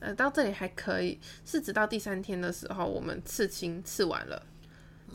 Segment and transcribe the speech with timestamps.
[0.00, 4.42] 呃，到这里还可以，是直到第三天的时候，我们刺青刺完了，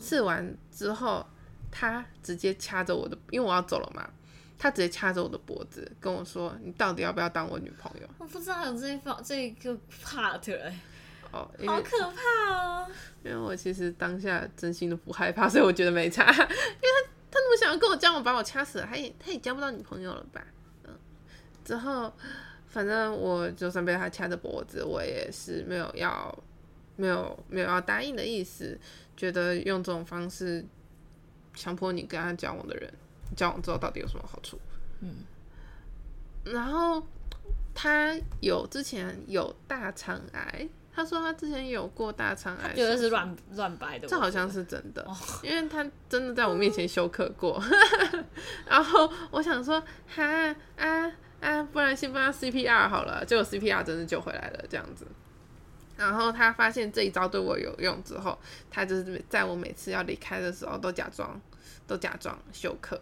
[0.00, 1.26] 刺完之后，
[1.72, 4.08] 他直接掐着我的，因为我要走了嘛，
[4.56, 10.78] 他直接掐着我的脖子跟我说：“你到底要不要当我女朋友？”我不知道有这一方这一个 part 哎，
[11.32, 12.86] 哦，好可怕哦！
[13.24, 20.46] 因为我其实当下真心的不害怕，所以我觉得没差， 因为他他那么想要跟我交往，把我掐死了，他也他也交不到女朋友了吧？
[20.84, 20.94] 嗯，
[21.64, 22.12] 之后。
[22.76, 26.38] 反正我就算被他掐着脖子，我也是没有要，
[26.96, 28.78] 没有没有要答应的意思。
[29.16, 30.62] 觉得用这种方式
[31.54, 32.92] 强迫你跟他交往的人，
[33.34, 34.60] 交往之后到底有什么好处？
[35.00, 35.24] 嗯。
[36.44, 37.02] 然后
[37.74, 44.06] 他有之前有大肠癌，他说他之前有过大肠癌，觉得是乱乱掰的。
[44.06, 47.58] 这好像是真的，哦、因为他真的在我面前 休克过。
[48.68, 51.10] 然后我想说，哈啊。
[51.40, 55.06] 啊，不然先帮他 CPR 好了，结果 CPR 真的救回来了，这样子。
[55.96, 58.38] 然后他发现这一招对我有用之后，
[58.70, 61.40] 他就是在我每次要离开的时候都假装，
[61.86, 63.00] 都假装休克。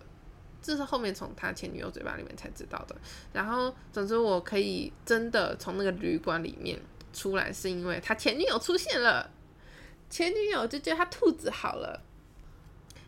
[0.62, 2.96] 这是后面从他前女友嘴巴里面才知道的。
[3.32, 6.78] 然后总之我可以真的从那个旅馆里面
[7.12, 9.28] 出来，是因为他前女友出现了，
[10.08, 12.00] 前女友就叫他兔子好了。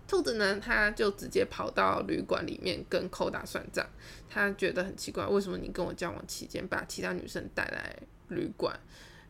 [0.07, 3.85] 兔子呢，他就直接跑到旅馆里面跟扣达算账。
[4.29, 7.97] 他觉得很奇怪，为什么你跟我交往期间把其他女生带来
[8.29, 8.79] 旅馆，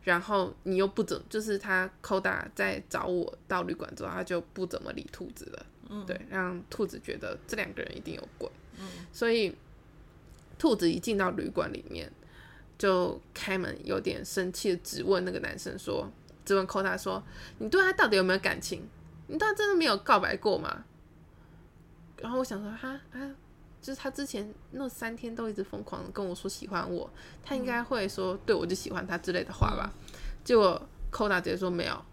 [0.03, 5.65] 然后你又不怎，就是他扣达在找我到旅馆之后，他就不怎么理兔子了。
[5.89, 8.49] 嗯，对，让兔子觉得这两个人一定有鬼。
[8.77, 9.55] 嗯，所以
[10.59, 12.11] 兔子一进到旅馆里面，
[12.77, 16.11] 就开门，有点生气的质问那个男生说
[16.43, 17.23] ：“质问扣达说，
[17.59, 18.85] 你对他到底有没有感情？”
[19.27, 20.85] 你当真的没有告白过吗？
[22.19, 23.35] 然后我想说，哈啊，
[23.79, 27.07] 就是他之前那三天都一直疯狂跟我说喜欢我，
[27.43, 29.93] 他应该会说对我就喜欢他之类的话吧？
[29.93, 32.05] 嗯、结果寇达直接说没有，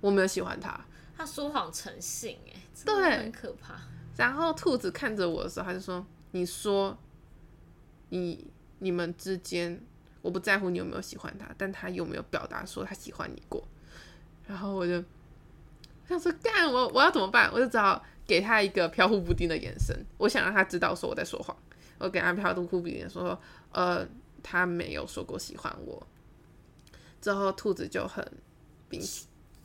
[0.00, 0.80] 我没有喜欢他。
[1.14, 2.52] 他说谎成性，哎，
[2.84, 3.78] 对，很可怕。
[4.16, 6.96] 然后兔子看着我的时候，他就说：“你说
[8.08, 9.78] 你你们之间，
[10.22, 13.62] 我不在乎你有没有喜欢他，但他有没有表达说他喜欢你过？”
[14.46, 15.04] 然后我就。
[16.08, 17.50] 想说干我我要怎么办？
[17.52, 21.56] 我就只好给他一个飘忽不定的眼神，我想让他知道说我在说谎。
[21.98, 23.38] 我给他飘忽不定的说，
[23.72, 24.06] 呃，
[24.42, 26.06] 他没有说过喜欢我。
[27.20, 28.24] 之后兔子就很
[28.88, 29.02] 冰，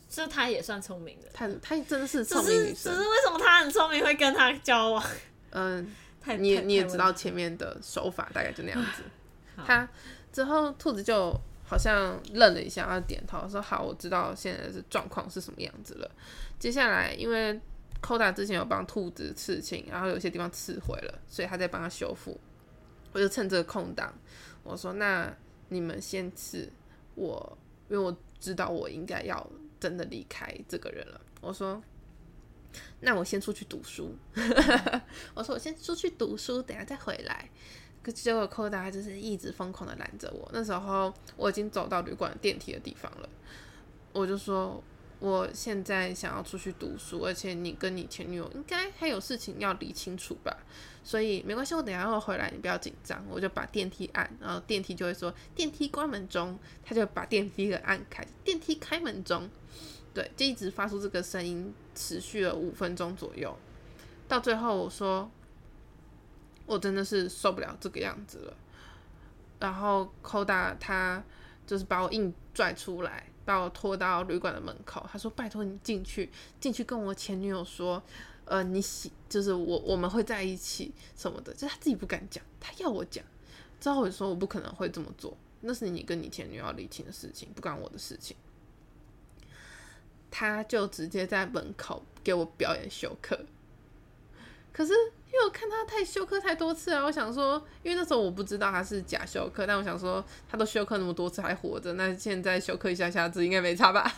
[0.09, 2.91] 这他也算聪明的，他他真的是聪明女生。
[2.95, 5.03] 只是为什么他很聪明会跟他交往？
[5.51, 5.93] 嗯，
[6.39, 9.03] 你你也知道前面的手法大概就那样子。
[9.65, 9.87] 他
[10.31, 11.39] 之后兔子就。
[11.71, 16.11] 好像愣了一下，他点头说：“好，我知道现在的状况是什么样子了。
[16.59, 17.57] 接下来，因为
[18.01, 22.37] Koda 之前有帮兔子刺青，然后有些地方刺毁了，所以他在帮他修复。
[23.13, 24.13] 我就趁这个空档，
[24.63, 25.33] 我说：那
[25.69, 26.69] 你们先刺
[27.15, 27.57] 我，
[27.87, 29.49] 因为我知道我应该要
[29.79, 31.21] 真的离开这个人了。
[31.39, 31.81] 我说：
[32.99, 34.13] 那我先出去读书。
[35.33, 37.49] 我说：我先出去读书，等下再回来。”
[38.03, 40.49] 可结果扣达就是一直疯狂的拦着我。
[40.51, 43.29] 那时候我已经走到旅馆电梯的地方了，
[44.11, 44.83] 我就说
[45.19, 50.57] 我现在想要出去读书，而且你跟你前女友应该还有事情要理清楚吧，
[51.03, 53.23] 所以没关系，我等下会回来，你不要紧张。
[53.29, 59.47] 我就把电梯按，然后电梯就会说电梯关门中，他就把电梯给按开，电梯开门中，
[60.11, 63.55] 对，就一直发出这个声音，持续了五分钟左右，
[64.27, 65.29] 到最后我说。
[66.71, 68.53] 我真的是受不了这个样子了，
[69.59, 71.21] 然后扣大他
[71.67, 75.05] 就是把我硬拽出来，把我拖到旅馆的门口。
[75.11, 78.01] 他说：“拜托你进去，进去跟我前女友说，
[78.45, 83.21] 呃，你喜就是我我们会在一起什么的。”就他自己不敢讲，他要我讲。
[83.81, 88.37] 之后我就说：“我不可能会这么做，那是你跟你前女友要理清的事情，不关我的事情。”
[90.31, 93.37] 他就直接在门口给我表演休克，
[94.73, 94.93] 可是。
[95.33, 104.11] 因为我看他太休克太多次了，我想说，因为那时候我不知道他是假休克，但我想说，他都休克那么多次还活着，那现在休克一下下子应该没差吧？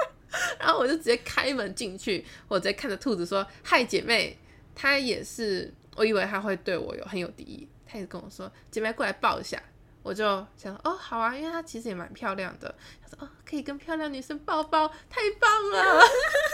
[0.60, 4.38] 然后我就直接开门进去，我直接看着兔子说：“嗨，姐妹。”
[4.76, 9.58] 他也是，我以为他会对我有很有敌意，他也跟我说：“姐妹过来抱一下。”
[10.04, 16.02] 我就想：“哦，好啊，因为他其实也蛮漂亮的。”他说：“哦，可以跟漂亮女生抱抱，太棒了。”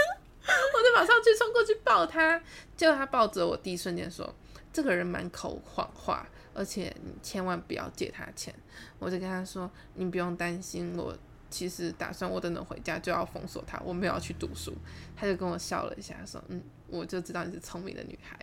[0.74, 2.40] 我就马上去冲过去抱他，
[2.76, 4.34] 结果他抱着我第一瞬间说
[4.72, 8.54] ：“这个人满口谎话，而且你千万不要借他钱。”
[9.00, 11.16] 我就跟他说：“你不用担心，我
[11.48, 14.74] 其实打算我等等回家就要封锁他，我没有要去读书。”
[15.16, 18.38] 他就跟我笑了一下，说：“嗯，我就知道你是聪明的女孩。”，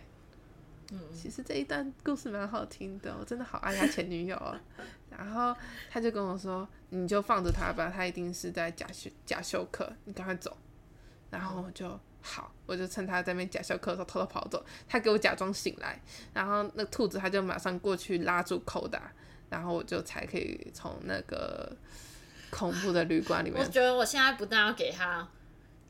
[1.14, 4.60] 其实这一段故事蛮好听的，我真的好爱他前女友啊。
[5.08, 5.54] 然后
[5.90, 10.56] 他就跟我说：“你就放着他吧，他一定是在假休假休克，你赶快走。”
[11.32, 14.64] 然后就好，我就趁他在那边假笑咳的时候偷偷跑走。
[14.86, 16.00] 他给我假装醒来，
[16.32, 19.10] 然后那兔子他就马上过去拉住寇达，
[19.50, 21.76] 然后我就才可以从那个
[22.50, 23.60] 恐怖的旅馆里面。
[23.60, 25.26] 我觉得我现在不但要给他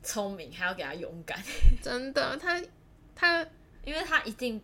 [0.01, 1.37] 聪明，还要给他勇敢。
[1.83, 2.59] 真的，他
[3.13, 3.45] 他，
[3.83, 4.59] 因为他一定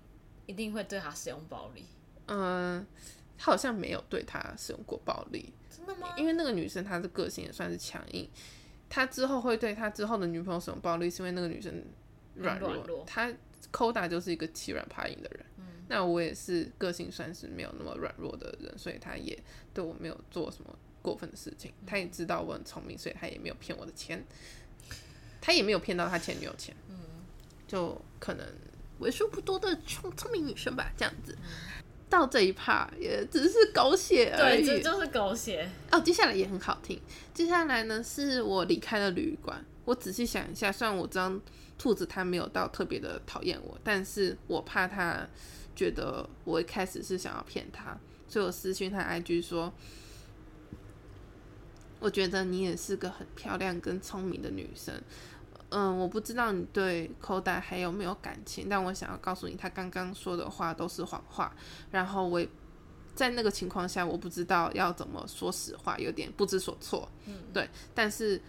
[0.47, 1.85] 一定会对他使用暴力。
[2.25, 2.87] 嗯。
[3.41, 6.09] 他好像没有对他使用过暴力，真的吗？
[6.17, 8.29] 因为那个女生她的个性也算是强硬，
[8.89, 11.83] 他之后会对他之后的女朋友使用暴力，是因为那个女生
[12.35, 13.05] 软弱。
[13.05, 13.31] 他
[13.71, 19.37] Koda 就是一个欺软怕硬的人，嗯，那我也是个性算是没有那么软弱的人，所以他也
[19.73, 21.71] 对我没有做什么过分的事情。
[21.85, 24.25] 他也知道我很聪明，所以他也没有骗我的钱，
[25.39, 26.97] 他也没有骗到他前女友钱，嗯，
[27.67, 28.47] 就可能
[28.97, 31.37] 为数不多的聪聪明女生吧，这样子。
[32.09, 35.99] 到这一趴也只是狗血而已，对，这就是狗血哦。
[35.99, 36.99] 接下来也很好听，
[37.33, 39.63] 接下来呢是我离开了旅馆。
[39.85, 41.31] 我仔细想一下，虽然我知道
[41.77, 45.27] 兔子它没有到特别的讨厌我，但是我怕它
[45.75, 47.97] 觉得我一开始是想要骗它，
[48.27, 49.73] 所以我私讯他 IG 说，
[51.99, 54.93] 我觉得你也是个很漂亮跟聪明的女生。
[55.71, 61.55] 嗯，我不知道你对口袋还有没有感情，但我想要告诉你，他刚刚说的话都是谎话。
[61.91, 62.43] 然后我
[63.13, 67.07] 在那个情况下，我不知道要怎么说实话，有点不知所措。
[67.27, 67.69] 嗯，对。
[67.93, 68.41] 但是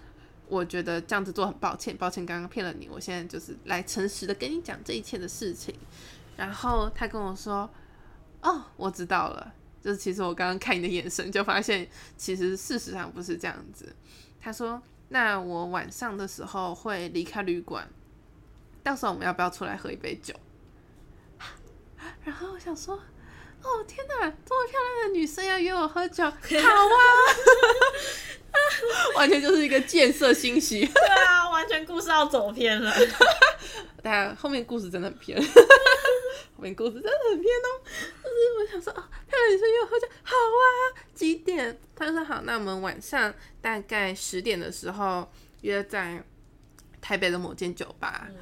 [0.49, 2.89] 我觉得这样子做很抱歉，抱歉刚刚骗了你。
[2.89, 5.75] 我现在就是来诚实的跟你讲这一切的事情。
[6.39, 7.69] 然后他跟我说
[8.41, 9.53] ：“哦，我知道了。”
[9.83, 11.87] 就是其实我刚刚看你的眼神，就发现
[12.17, 13.95] 其实事实上不是这样子。
[14.41, 14.81] 他说。
[15.13, 17.89] 那我晚上的时候会离开旅馆，
[18.83, 20.33] 到时候我们要不要出来喝一杯酒？
[22.25, 26.39] 然后我想说，哦天哪，这么漂亮的女生要约我喝酒，好啊！
[29.17, 30.87] 完全就是一个见色心喜。
[30.87, 32.93] 对啊，完全故事要走偏了。
[34.03, 35.41] 但后面故事真的很偏。
[35.43, 37.67] 后面故事真的很偏哦，
[38.31, 41.79] 就是我想说，哦，漂亮女生约我喝酒，好啊，几点？
[41.95, 45.31] 他就说好，那我们晚上大概十点的时候
[45.63, 46.23] 约在
[47.01, 48.27] 台北的某间酒吧。
[48.31, 48.37] 嗯、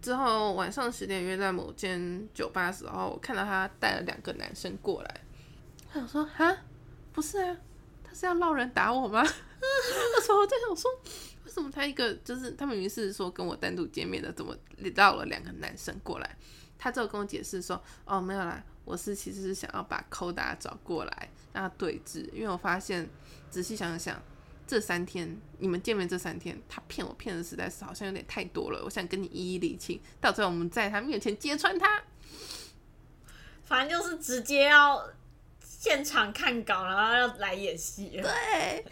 [0.00, 5.20] 之后晚上十点约在某间酒吧的时候，我看到他带了两个男生过来，
[5.92, 6.56] 他想说啊，
[7.12, 7.56] 不是啊，
[8.02, 9.22] 他是要闹人打我吗？
[9.60, 10.90] 那时候我在想说，
[11.44, 14.56] 为什么他一个就是他明明是说跟我单独见面的，怎么
[14.94, 16.36] 绕了两个男生过来？
[16.76, 22.30] 他之后跟我解释说：“哦，没有啦，我是其实是想要把寇达找过来，让他对峙。
[22.32, 23.08] 因为我发现，
[23.50, 24.20] 仔细想想，
[24.66, 28.82] 这三天你们见面这三天，他骗我骗的实在是好像有点太多了。
[28.84, 32.02] 我想跟你一一理清，到最后我们在他面前揭穿他。
[33.64, 35.02] 反正就是直接要
[35.60, 38.20] 现场看稿，然后要来演戏。
[38.22, 38.84] 对，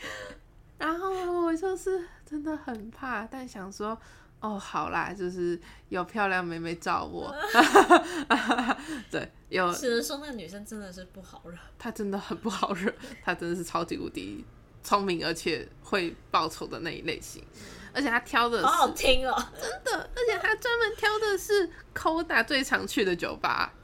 [0.79, 3.97] 然后我就是真的很怕，但想说。”
[4.43, 5.57] 哦，好啦，就是
[5.89, 7.33] 有漂亮妹妹找我，
[9.13, 9.73] 对，有。
[9.73, 12.93] 只能说那个女生真的是不好惹，她真的很不好惹，
[13.23, 14.45] 她真的是超级无敌
[14.83, 17.45] 聪明，而且会报仇的那一类型，
[17.93, 23.75] 而且她挑的是好好听哦，真的，而且她专门挑的是 Koda 最常去的酒吧，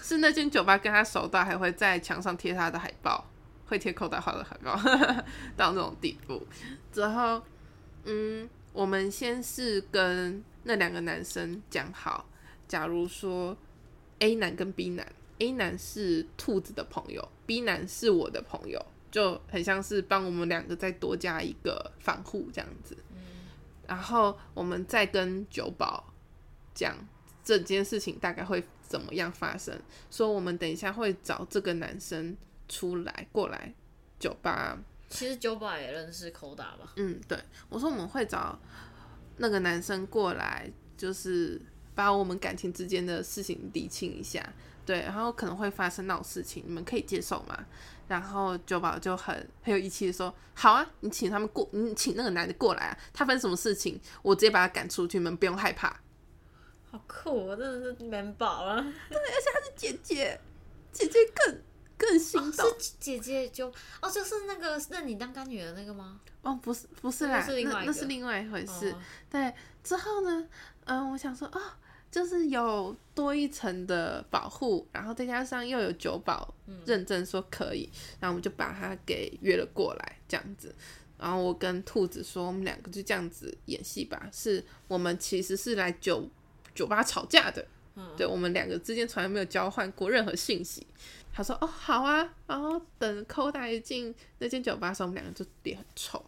[0.00, 3.28] 是那间酒吧跟她熟到还会在墙上贴她的海报，
[3.66, 4.76] 会贴 Koda 画的海报，
[5.58, 6.46] 到那种地步，
[6.92, 7.42] 之后，
[8.04, 8.48] 嗯。
[8.72, 12.24] 我们先是跟那两个男生讲好，
[12.68, 13.56] 假如说
[14.20, 15.06] A 男跟 B 男
[15.38, 22.96] ，A 男是兔子的朋友，B 男是我的朋友，就很像是帮我们两个再多加一个防护这样子。
[23.86, 26.12] 然后我们再跟酒保
[26.72, 26.96] 讲
[27.42, 29.76] 这件事情大概会怎么样发生，
[30.10, 32.36] 说我们等一下会找这个男生
[32.68, 33.74] 出来过来
[34.18, 34.78] 酒吧。
[35.08, 36.92] 其实酒保也认识口打吧？
[36.94, 37.36] 嗯，对，
[37.68, 38.56] 我说我们会找
[39.38, 41.60] 那个男生过来，就是
[42.00, 44.42] 把我们感情之间的事情理清一下，
[44.86, 47.66] 对，然后可能会发生那种事情，你们可以接受吗？
[48.08, 55.94] 然后九宝就很很有义气的说：“好啊，你请他们过，你请那个男的过来啊，他分什么事情，我直接把他赶出去，你们不用害怕。”
[56.90, 58.80] 好酷，我真的是萌宝啊！
[59.10, 60.40] 对，而且她是姐姐，
[60.90, 61.60] 姐姐更。
[62.00, 63.68] 更心动、哦、是姐姐就
[64.00, 66.18] 哦，就是那个认你当干女儿那个吗？
[66.40, 68.90] 哦，不是，不是啦，是那那是另外一回事。
[68.90, 69.52] 哦、对，
[69.84, 70.48] 之后呢，
[70.84, 71.60] 嗯，我想说，哦，
[72.10, 76.52] 就是有多一层的保护，然后再加上又有酒保
[76.84, 80.74] 认证说可以，嗯、然后我们就把他给约了过来，这样子。
[81.18, 86.28] 然后我跟兔子说，我们两个就这样子演戏吧，是我们其实是来酒
[86.74, 87.66] 酒吧吵架的。
[87.96, 90.86] 嗯、对我们两个之间从来没有交换过任何信息。
[91.32, 96.24] 他说：“哦，好啊。”然后等 Koda 一进那间酒吧的时候，我们两个就脸很臭。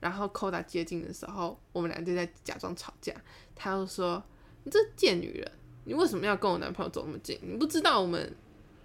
[0.00, 3.14] 然后 Koda 接近的时候，我们俩就在假装吵架。
[3.54, 4.22] 他又说
[4.64, 5.52] ：“你这贱女人，
[5.84, 7.38] 你为什么要跟我男朋友走那么近？
[7.42, 8.34] 你不知道我们，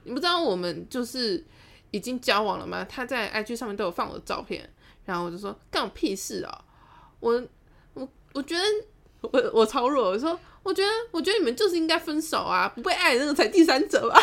[0.04, 1.44] 你不知道我们就是
[1.92, 4.70] 已经交往了吗？”他在 IG 上面都有放我的照片。
[5.06, 6.66] 然后我就说：“干我屁事啊！
[7.22, 7.42] 我
[7.94, 8.64] 我我觉得
[9.22, 10.10] 我我超弱。
[10.10, 12.68] 我说我觉得我觉得你们就是应该分手啊！
[12.76, 14.20] 不被爱的那个才第三者吧。”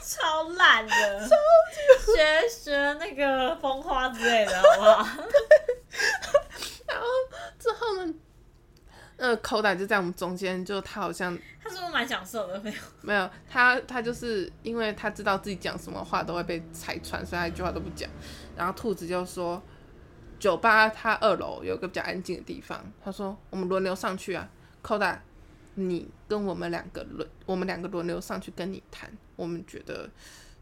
[0.00, 4.96] 超烂的，超级学学那个风花之类的，好不好？
[6.86, 7.06] 然后
[7.58, 8.14] 之后呢，
[9.16, 12.60] 呃，Koda 就在我们中间，就他好像他是不是蛮享受的？
[12.60, 18.10] 没有，没有，他他就是因为他知道自己讲什么话都会被拆穿，所以他一句话都不讲。
[18.56, 19.62] 然后兔子就说
[20.40, 24.48] ：“酒吧他二楼有个比较安静的地方。”他说：“我们轮流上去啊
[24.82, 25.18] ，Koda。”
[25.76, 29.10] 你跟我们两个轮，我们两个轮流上去跟你谈。
[29.34, 30.08] 我们觉得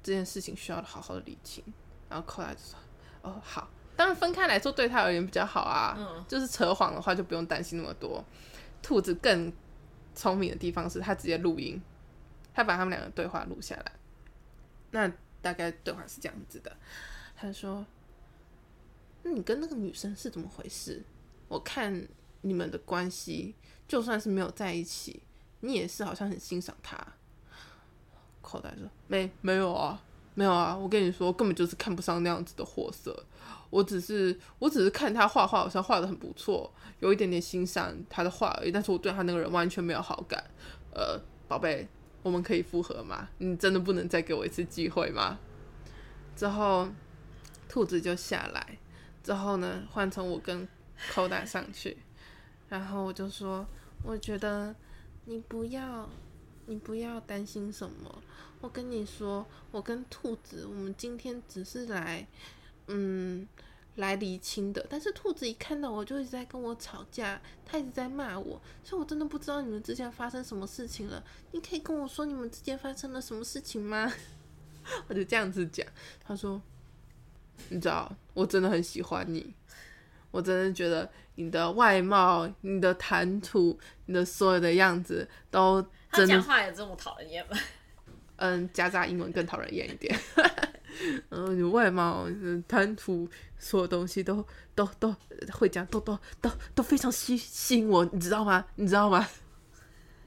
[0.02, 1.62] 这件事情需要好好的理清。
[2.08, 2.78] 然后后来就说
[3.20, 5.94] ：“哦，好，当然分开来说对他而言比较好啊。
[5.98, 8.24] 嗯，就是扯谎的话就不用担心那么多。”
[8.82, 9.52] 兔子更
[10.14, 11.80] 聪明的地方是他直接录音，
[12.52, 13.92] 他把他们两个对话录下来。
[14.90, 16.76] 那大概对话是这样子的：
[17.36, 17.86] 他说
[19.22, 21.02] ：“那你跟那个女生是怎么回事？
[21.48, 22.06] 我看
[22.40, 23.54] 你们的关系。”
[23.88, 25.22] 就算是没有在一起，
[25.60, 26.96] 你也是好像很欣赏她。
[28.40, 30.02] 口袋说：“没没有啊，
[30.34, 33.24] 没有啊，我跟你说，根本就是看不上那样子的货色。
[33.72, 38.70] 我只是我只是看他画画，好像画得很不错，有一点点欣赏他的画而已。
[38.70, 40.44] 但是我对他那个人完全没有好感。
[40.94, 41.88] 呃，宝贝，
[42.22, 43.28] 我们可以复合吗？
[43.38, 45.38] 你真的不能再给我一次机会吗？”
[46.36, 46.86] 之后，
[47.68, 48.78] 兔子就下来，
[49.24, 50.68] 之后呢，换成我跟
[51.12, 51.96] 口袋上去，
[52.68, 53.66] 然后我就说。
[54.04, 54.74] 我觉得
[55.26, 56.10] 你不要，
[56.66, 58.22] 你不要担心什么。
[58.60, 62.26] 我跟你说，我跟兔子，我们今天只是来，
[62.86, 63.46] 嗯，
[63.96, 64.84] 来厘清的。
[64.88, 71.22] 但是兔子一看到我就一直在跟我吵架，他一直在骂我，所以我真的不知道你们之间发生什么事情了。
[71.52, 74.12] 你可以跟我说你们之间发生了什么事情吗？
[75.08, 75.86] 我就这样子讲。
[76.24, 76.60] 他说，
[77.68, 79.54] 你知道，我真的很喜欢你。
[80.30, 86.26] 我真的觉得你的外貌、你的谈吐、你的所有的样子都真的。
[86.26, 87.56] 他讲话也这么讨人厌吗？
[88.36, 90.18] 嗯，夹杂英文更讨人厌一点。
[91.30, 92.26] 嗯，你外貌、
[92.68, 94.44] 谈吐，所有东西都
[94.74, 95.14] 都都
[95.52, 98.64] 会讲，都都都都非常吸吸引我，你知道吗？
[98.76, 99.26] 你知道吗？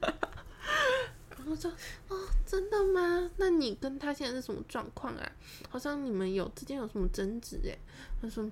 [0.00, 1.70] 然后说
[2.08, 3.30] ：“哦，真的吗？
[3.36, 5.32] 那你跟他现在是什么状况啊？
[5.68, 7.78] 好像你们有之间有什么争执？”哎，
[8.20, 8.44] 他说：“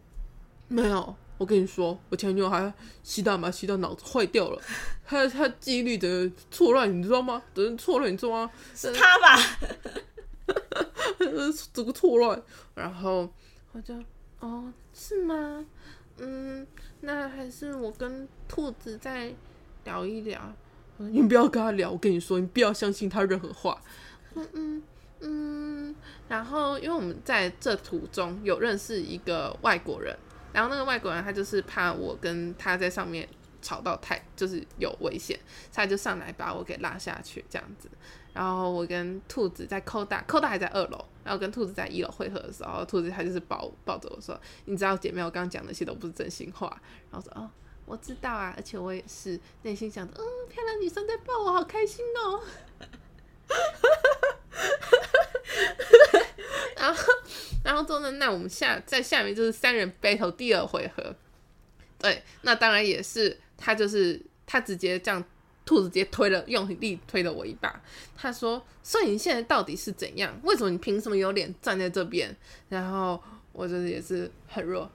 [0.69, 4.63] 没有。”我跟你说，我前女友还吸大麻吸到脑子坏掉了，
[5.05, 7.43] 他他记忆力的错乱，你知道吗？
[7.53, 8.49] 的错乱，你知道吗？
[8.73, 9.37] 是他吧？
[11.73, 12.41] 这个错乱，
[12.75, 13.33] 然后
[13.73, 13.95] 我就
[14.41, 15.65] 哦，是吗？
[16.19, 16.67] 嗯，
[17.01, 19.35] 那还是我跟兔子再
[19.85, 20.55] 聊一聊。
[20.99, 23.81] 你不要跟他聊，我跟你说，你不要相信他任何话。
[24.35, 24.83] 嗯嗯
[25.21, 25.95] 嗯，
[26.29, 30.17] 然后因为我们在这途中有认识一个外国人。
[30.53, 33.29] 然后那个外国人他就是怕我跟他在上面
[33.61, 35.37] 吵到太就是有危险，
[35.73, 37.89] 他就上来把我给拉下去这样子。
[38.35, 41.03] 然后我跟兔子在扣大，扣大还在二楼。
[41.25, 46.69] 然后跟兔子在一楼会合的时候，兔子他就是抱抱着我说：“你知道姐妹，我刚刚讲那些都不是真心话。”
[47.11, 47.49] 然后说：“哦，
[47.87, 52.43] 我知道啊，而且我也是内心想着，嗯，漂亮女生在抱我，好开心哦。
[56.77, 57.03] ”然后。
[57.65, 61.17] 然后之后呢，那我们下在下面就是三人 battle 第二回合，
[61.99, 65.25] 对，那当然也是他就是他直接这样，
[65.65, 67.81] 兔子直接推了，用力推了我一把。
[68.17, 70.39] 他说：“所以你现在到底是怎样？
[70.43, 72.35] 为什么你凭什么有脸站在这边？”
[72.69, 74.91] 然后我就是也是很弱，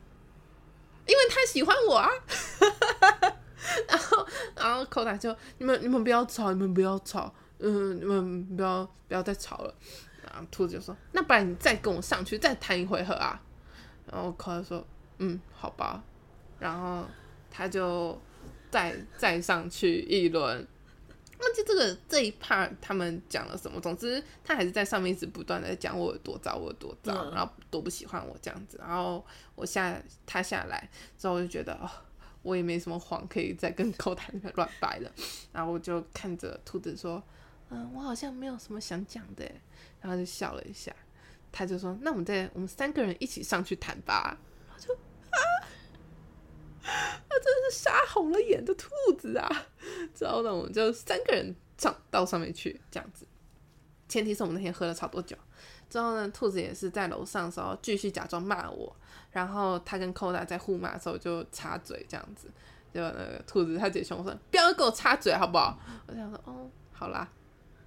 [1.06, 2.10] 因为他喜欢我啊。
[3.88, 9.74] 然后然后口塔就你们你们不要吵，你们不要吵，嗯，你们不要不要再吵了。
[10.24, 13.42] 然后兔子就说：“那不然你再跟我上去，再谈一回合啊？”
[14.12, 14.86] 然后可乐说
[15.20, 16.04] ：“嗯，好吧。”
[16.60, 17.06] 然后
[17.50, 18.20] 他就
[18.70, 20.68] 再再上去一轮，
[21.40, 23.80] 忘记这个这一 part 他们讲了什么。
[23.80, 28.78] 总之，他还是在上面一直不断的讲我有多糟，我有多糟，嗯、然后多不喜欢我这样子。
[28.80, 31.90] 然后我下他下来之后，我就觉得哦，
[32.42, 35.12] 我也没什么谎可以再跟口台乱掰了。
[35.52, 37.22] 然后我就看着兔子说。
[37.72, 39.46] 嗯，我好像没有什么想讲的，
[40.02, 40.92] 然后就笑了一下。
[41.52, 44.36] 他就说：“那我们再我们三个人一起上去谈吧。”
[44.74, 45.38] 我就啊，
[47.29, 49.50] 他真是杀红了眼的兔子啊！
[50.13, 53.25] 之后呢，我们就三个人上到上面去，这样子。
[54.08, 55.38] 前提是我们那天喝了超多酒。
[55.89, 58.96] 之后呢，兔子也是在楼上的时候继续假装骂我，
[59.31, 62.48] 然后他跟寇达在互骂的时候就插嘴这样子，
[62.93, 65.79] 就那个兔子他姐兄说不要跟我插嘴好不好？
[66.08, 67.27] 我想说哦，好啦，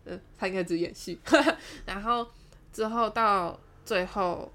[0.05, 1.21] 呃，他应该只演戏。
[1.87, 2.27] 然后
[2.73, 4.53] 之后到最后，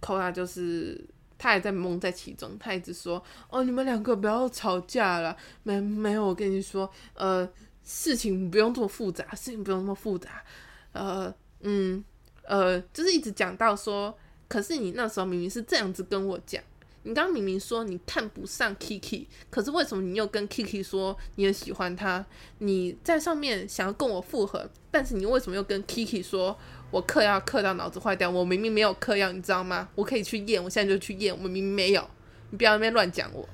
[0.00, 1.04] 寇达就是
[1.42, 3.20] 他还在蒙在其中，他一直说
[3.50, 7.48] 哦，你们两个不要吵架了，没没有，我跟你说，呃，
[7.82, 10.44] 事情不用这么复杂，事情不用那么复杂，
[10.92, 12.04] 呃，嗯。
[12.44, 14.12] 呃，就是一直讲到说，
[14.48, 16.60] 可是你那时候明明是这样子跟我讲，
[17.04, 22.26] 你刚刚明明说你看不上 Kiki，可是为什么你又跟 Kiki 说你很喜欢他？
[22.58, 26.58] 你在上面想要跟我复合，但是你为什么又跟 Kiki 说
[26.92, 28.30] 我嗑药嗑到脑子坏掉？
[28.30, 29.88] 我明明没有嗑药，你知道吗？
[29.96, 32.10] 我可以去验，我现在就去验，我明明没有，
[32.50, 33.48] 你不要那边乱讲我。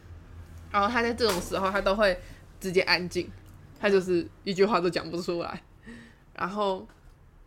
[0.70, 2.20] 然后他在这种时候，他都会
[2.60, 3.30] 直接安静，
[3.80, 5.62] 他就是一句话都讲不出来，
[6.34, 6.86] 然后。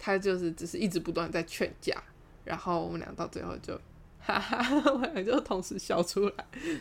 [0.03, 1.95] 他就是只是一直不断在劝架，
[2.43, 3.79] 然后我们俩到最后就，
[4.19, 6.33] 哈哈，我们俩就同时笑出来。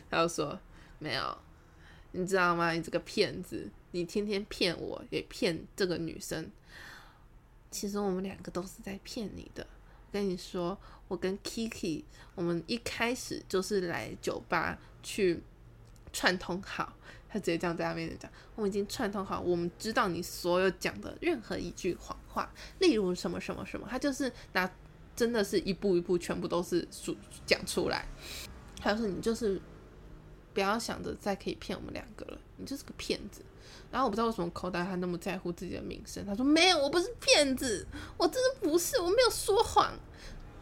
[0.08, 0.58] 他就说
[0.98, 1.38] ：“没有，
[2.12, 2.72] 你知道吗？
[2.72, 6.50] 你这个骗子，你天天骗我，也骗这个女生。
[7.70, 9.66] 其实我们两个都是在骗你的。
[10.12, 12.02] 跟你说，我跟 Kiki，
[12.34, 15.40] 我们一开始就是来酒吧去
[16.12, 16.96] 串通好。”
[17.32, 24.68] 他直接这样在他面前讲：“我们已经串通好，我们知道你所有讲的任何一句谎话，例如什么什么什么。”他就是拿
[25.14, 28.04] 真的是一步一步，全部都是数讲出来。
[28.80, 29.62] 他说：“你就是
[30.52, 33.44] 不要想着再可以骗我们两个了，你就是个骗子。”
[33.90, 36.24] 然后我不知道为什么口袋他那么在乎自己的名声。
[36.26, 37.86] 他说：“没有，我不是骗子，
[38.16, 39.92] 我真的不是，我没有说谎。”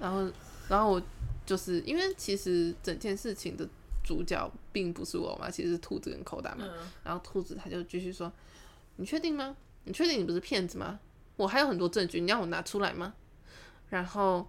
[0.01, 0.31] 然后，
[0.69, 1.03] 然后我
[1.45, 3.69] 就是因为其实整件事情的。
[4.05, 6.65] 主角并不是我嘛，其实是兔子跟口袋嘛。
[6.67, 8.33] 嗯、然后兔子他就继续说
[8.97, 9.55] ：“你确定吗？
[9.85, 10.99] 你确定你不是骗子吗？
[11.37, 13.13] 我还有很多证据，你要我拿出来吗？”
[13.91, 14.49] 然后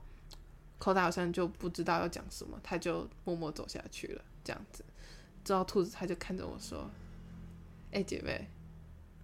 [0.77, 4.21] 口袋好像就不知道要讲什么，他就默默走下去了。
[4.45, 4.81] 这样子，
[5.43, 6.89] 之后兔子他就看着我说
[7.91, 8.47] ：“哎、欸，姐妹，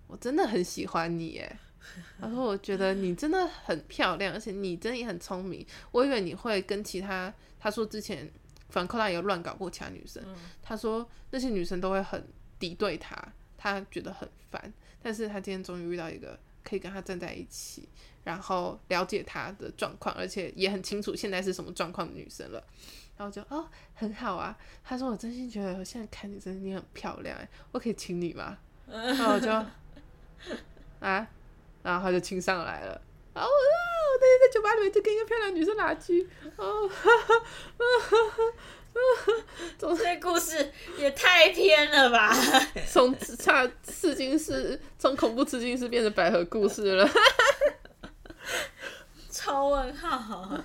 [0.07, 1.59] 我真的很喜欢你耶。”
[2.19, 5.65] 他说：“我觉得你真的很漂亮，而且你真的也很聪明。
[5.91, 7.33] 我以为你会跟其他……
[7.59, 8.31] 他说之前。”
[8.67, 12.27] 反正寇大也有乱搞过其他女生，嗯、他说那些女生都会很
[12.59, 13.15] 敌对他，
[13.55, 14.73] 他觉得很烦。
[15.01, 17.87] 但是他今天终于遇到一个可以跟他站在一起，
[18.25, 22.61] 然后了解他的状况，而且也很清楚现在是什么状况的女生了。
[23.17, 24.55] 然后就哦，很好啊。
[24.83, 28.57] 他说我真心觉得我现在看你真的你很漂亮，哎，我可以亲你吗？
[28.87, 29.49] 然后我就
[30.99, 31.27] 啊，
[31.81, 33.01] 然后他就亲上来了。
[33.33, 33.65] 然后啊。
[34.05, 36.25] 我那天在酒吧里面就跟一个漂亮女生拉锯，
[36.55, 38.43] 哦，哈哈哈哈
[38.93, 39.43] 哈！
[39.77, 42.33] 总这故事也太偏了吧！
[42.87, 47.09] 从差刺金师，从恐怖刺金师变成百合故事了，
[49.29, 50.57] 超问号。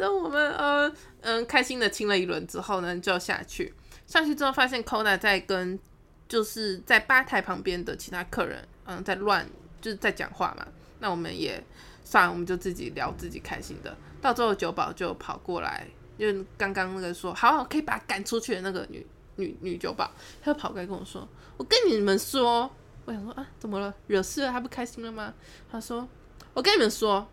[0.00, 3.74] 然后，反正我们呃嗯开心的亲了一轮之后呢，就下去。
[4.06, 5.78] 上去之后发现 Kona 在跟
[6.26, 9.46] 就是在吧台旁边的其他客人嗯在乱
[9.80, 10.66] 就是在讲话嘛。
[10.98, 11.62] 那我们也
[12.02, 13.96] 算，我们就自己聊自己开心的。
[14.20, 15.86] 到最后酒保就跑过来，
[16.16, 20.10] 因为刚刚那个说好，好可以把他赶出去的那个女女女酒保，
[20.42, 22.70] 她就跑过来跟我说：“我跟你们说，
[23.06, 23.94] 我想说啊，怎么了？
[24.08, 24.50] 惹事了？
[24.50, 25.32] 他不开心了吗？”
[25.72, 26.06] 他说
[26.52, 27.26] ：“我跟你们说，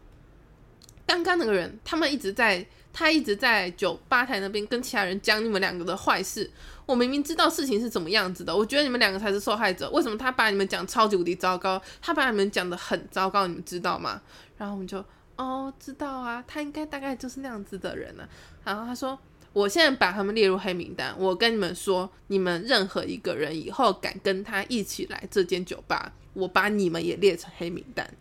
[1.07, 6.49] 刚刚那个人，他们一直在。”他一直在酒吧台那边跟其他人讲你们两个的坏事。
[6.87, 9.87] 我明明知道事情是怎么样子的，我觉得你们两个才是受害者。
[9.91, 11.79] 为什么他把你们讲超级无敌糟糕？
[12.01, 14.19] 他把你们讲得很糟糕，你们知道吗？
[14.57, 18.27] 然后我们就哦，知道啊，他应该大概就是那样子的人呢。
[18.63, 19.19] 然后他说，
[19.53, 21.13] 我现在把他们列入黑名单。
[21.19, 28.11] 我跟你们说，你们任何一个人以后敢跟他一起来这间酒吧，我把你们也列成黑名单。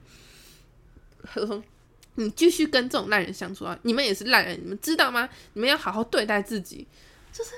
[2.16, 3.78] 你继续跟这种烂人相处啊！
[3.82, 5.28] 你们也是烂人，你们知道吗？
[5.52, 6.86] 你们要好好对待自己，
[7.32, 7.52] 就是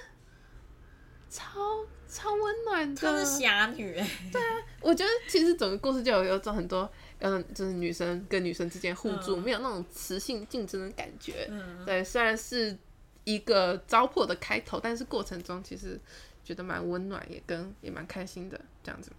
[1.30, 3.00] 超超温暖的。
[3.00, 4.10] 她是侠女哎。
[4.32, 6.90] 对啊，我觉得其实整个故事就有有种很多，
[7.20, 11.46] 嗯，就是女生跟女生之间互助，嗯、没有那种雌性竞争的感觉。
[11.50, 11.84] 嗯。
[11.86, 12.76] 对，虽然是
[13.24, 16.00] 一个糟粕的开头，但是过程中其实
[16.42, 19.12] 觉得蛮温暖，也跟也蛮开心的这样子。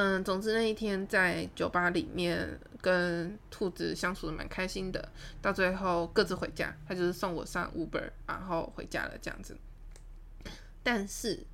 [0.00, 5.08] 嗯，总之那一天在酒吧里面跟兔子相处的蛮开心的，
[5.42, 9.58] 到最后各自回家，他就是送我上 Uber，然后回家了这样子。
[10.84, 11.44] 但是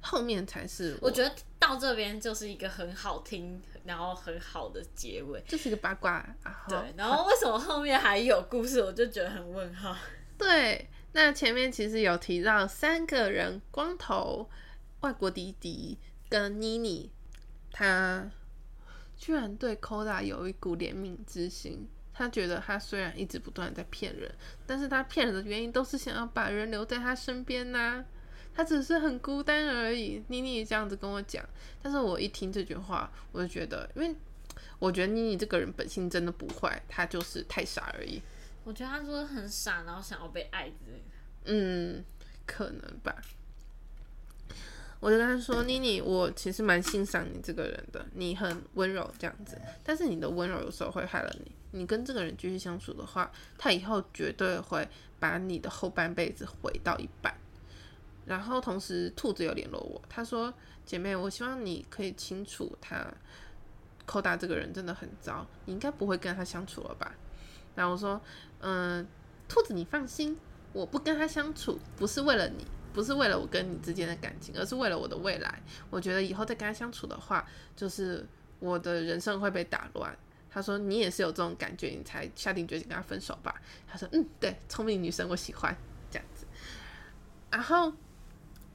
[0.00, 6.24] 后面才是我，我觉得到这边就是一个很好听，然后很好的结尾，就是一个八卦。
[6.44, 9.96] 然后对， 然后为什么后面还有故事，我就觉得很问号。
[10.38, 14.48] 对，那前面其实有提到三个人，光头、
[15.00, 15.98] 外国弟弟。
[16.30, 17.10] 跟妮妮，
[17.70, 18.30] 他
[19.16, 21.88] 居然对 Koda 有一股怜悯之心。
[22.12, 24.28] 他觉得他虽然一直不断在骗人，
[24.66, 28.04] 但是他骗人的原因都是想要把人留在他身边呐、啊。
[28.52, 30.20] 他只是很孤单而已。
[30.26, 31.44] 妮妮也这样子跟我讲，
[31.80, 34.12] 但是我一听这句话，我就觉得，因为
[34.80, 38.20] 我觉得妮妮这个人本性真的不坏，她就是太傻而已。
[38.64, 41.04] 我觉得他说很傻，然后想要被爱之类的。
[41.44, 42.04] 嗯，
[42.44, 43.14] 可能吧。
[45.00, 51.52] 我就跟他说：“妮妮，我其实蛮欣赏你这个人的，你很温柔这样子，但是你的温柔有时候会害了你。
[51.70, 54.88] 你跟这个人继续相处的话，他以后绝对会
[55.20, 57.32] 把你的后半辈子毁到一半。”
[58.26, 60.52] 然后同时，兔子有联络我，他说
[60.84, 63.06] ：“姐妹，我希望你可以清楚，他
[64.04, 67.14] 扣大这个人真的很糟，你应该不会跟他相处了吧？”
[67.76, 68.20] 然后我说
[68.60, 69.06] ：“嗯，
[69.48, 70.36] 兔子，你放心，
[70.72, 75.62] 我不跟他相处，不是为了你。”不是为了我跟你之间的感情，而是为了我的未来。
[75.90, 77.46] 我觉得以后再跟他相处的话，
[77.76, 78.26] 就是
[78.58, 80.16] 我的人生会被打乱。
[80.50, 83.54] 他说：“你也是有这种感觉，你才下定决心跟他分手吧？”
[83.86, 85.76] 他说：“嗯，对，聪明女生，我喜欢
[86.10, 86.46] 这样子。”
[87.52, 87.92] 然后，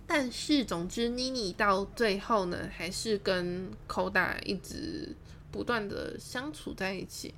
[0.05, 5.15] 但是总之，妮妮到最后呢，还是跟 Koda 一直
[5.51, 7.33] 不断的相处在一起。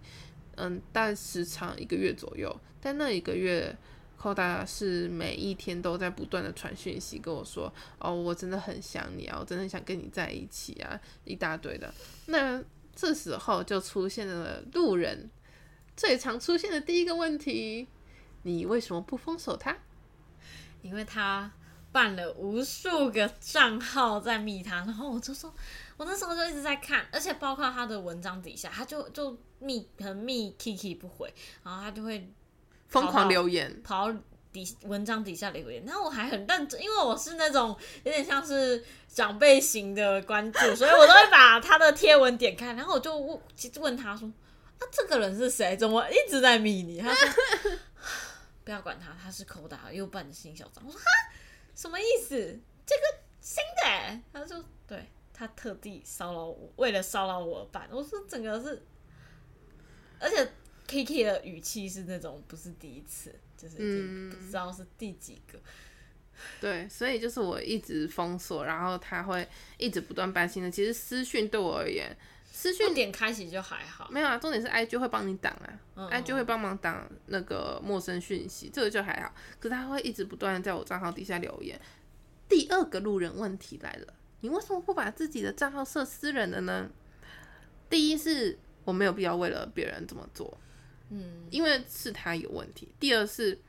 [0.58, 3.76] 嗯，但时长一个月左右，但那一个月。
[4.26, 11.94] Koda 是每一天都在不断的传讯息跟我说：“哦，我真的很想你啊，我真的很想跟你在一起啊，一大堆的。”
[12.26, 12.60] 那
[12.96, 15.30] 这时候就出现了路人
[15.96, 17.88] 最常出现的第一个问题：
[18.42, 19.78] 你为什么不封锁他？
[20.82, 21.52] 因为他
[21.92, 25.54] 办了无数个账号在密他，然后我就说，
[25.98, 31.32] 我那时候就一直在看，而且包括他的文章底下，他就就密很密 Kiki 不回，
[31.64, 32.28] 然后他就会。
[32.88, 34.14] 疯狂留言，跑
[34.54, 43.38] 底文章底下留言，然后我还很认真，因为我是那种有点像是长辈型的关注，所以我都会把他的贴文点开，然后我就问，
[43.82, 44.26] 问他说
[44.80, 45.76] ：“啊，这个人是谁？
[45.76, 47.28] 怎么一直在迷你？”他说
[48.64, 51.06] ：“不要管他，他是 Koda 又办的新小张。”我说：“哈，
[51.76, 52.38] 什么意思？
[52.86, 53.02] 这个
[53.42, 57.90] 新的？”他就对他特地骚扰我，为了骚扰我而办。
[57.92, 58.82] 我说：“整个是，
[60.20, 60.50] 而且。”
[60.88, 65.58] Kiki 的语气是那种不是第一次，就是已经不知道是第几个。
[65.58, 65.62] 嗯、
[66.62, 70.70] 对，所以就是我一直封锁，然后他会一直不断搬新的。
[70.70, 72.16] 其实私讯对我而言，
[72.52, 74.08] 私讯点开启就还好。
[74.12, 79.34] 没有啊，重点是 IG 会帮你挡啊、嗯、，IG 会帮忙挡那个陌生讯息，这个就还好。
[79.60, 81.80] 可是他会一直不断在我账号底下留言。
[82.48, 86.90] 第二个路人问题来了，你为什么不把自己的账号设私人的呢？
[87.90, 90.58] 第一是我没有必要为了别人这么做。
[91.10, 92.90] 嗯，因为是他有问题。
[93.00, 93.60] 第二是，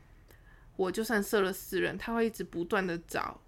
[0.77, 3.41] 我就算设了私人，他会一直不断的找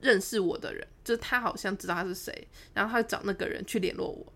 [0.00, 4.32] 认识我的人，就是他好像知道他是谁，然后他找那个人去联络我。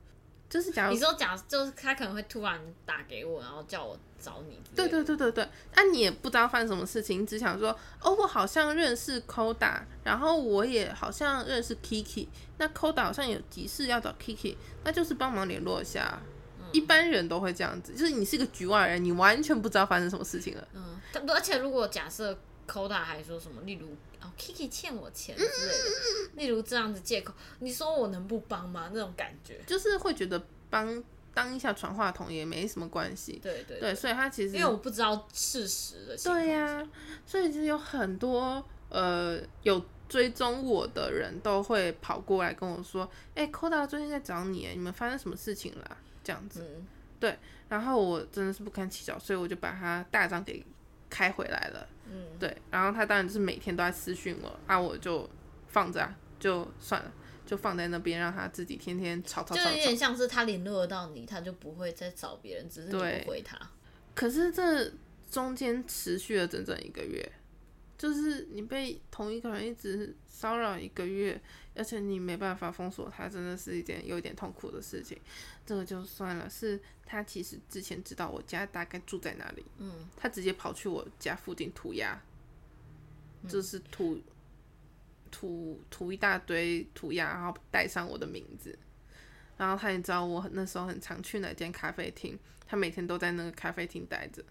[0.48, 4.60] 就是假如你说假，就是他可能会突然打给我，然后叫我找你。
[4.76, 7.70] 对对对对对，那你也不知道发生什么事情，你只想说，
[8.02, 12.28] 哦，我好像认识 Koda，然后我也好像认识 Kiki，
[12.58, 16.20] 那 Koda 好像有急事要找 Kiki，那就是帮忙联络一下。
[16.72, 20.68] 一般人都会这样子，就是你是个局外人，你完全不知道发生什么事情了。
[20.74, 23.88] 嗯，而且如果假设 Koda 还说什么，例如
[24.22, 25.84] 哦 Kiki 欠我钱之类的，
[26.34, 28.90] 嗯、例如这样子借口，你说我能不帮吗？
[28.92, 31.02] 那种感觉，就是会觉得帮
[31.34, 33.38] 当一下传话筒也没什么关系。
[33.42, 36.32] 对对对，对，所以他其实因为我不知道事实的情。
[36.32, 36.88] 对呀、啊，
[37.26, 43.04] 所以其实有很多呃有追踪我的人都会跑过来跟我说，
[43.34, 45.96] 哎、欸、Koda 最近在找你，你们发生什么事情了？
[46.22, 46.86] 这样子，嗯、
[47.18, 50.64] 对，然后我真的是不堪其扰，所以我就把他大张给
[51.08, 51.88] 开回来了。
[52.10, 55.28] 嗯，对，然后他当然就是每天都在私讯我，啊，我就
[55.68, 57.12] 放着啊，就算了，
[57.46, 59.70] 就放在那边，让他自己天天吵吵吵，吵。
[59.70, 63.58] 就有点像是他联络得到你，他就不会再找别人，只是你不回他。
[64.14, 64.92] 可是这
[65.30, 67.32] 中间持续了整整一个月。
[67.98, 71.40] 就是你被同一个人一直骚扰一个月，
[71.74, 75.18] 而且你没办法封锁他，真的是一件有点痛苦的事情。
[75.64, 82.20] 这个就算了，是他其实之前知道我家大概住在哪里，嗯，他直接跑去我家附近涂鸦，
[83.48, 84.20] 就是涂
[85.30, 88.78] 涂涂一大堆涂鸦，然后带上我的名字，
[89.56, 94.44] 然后他也知道我那时候很常去哪间咖啡厅，他每天都在那个咖啡厅待着。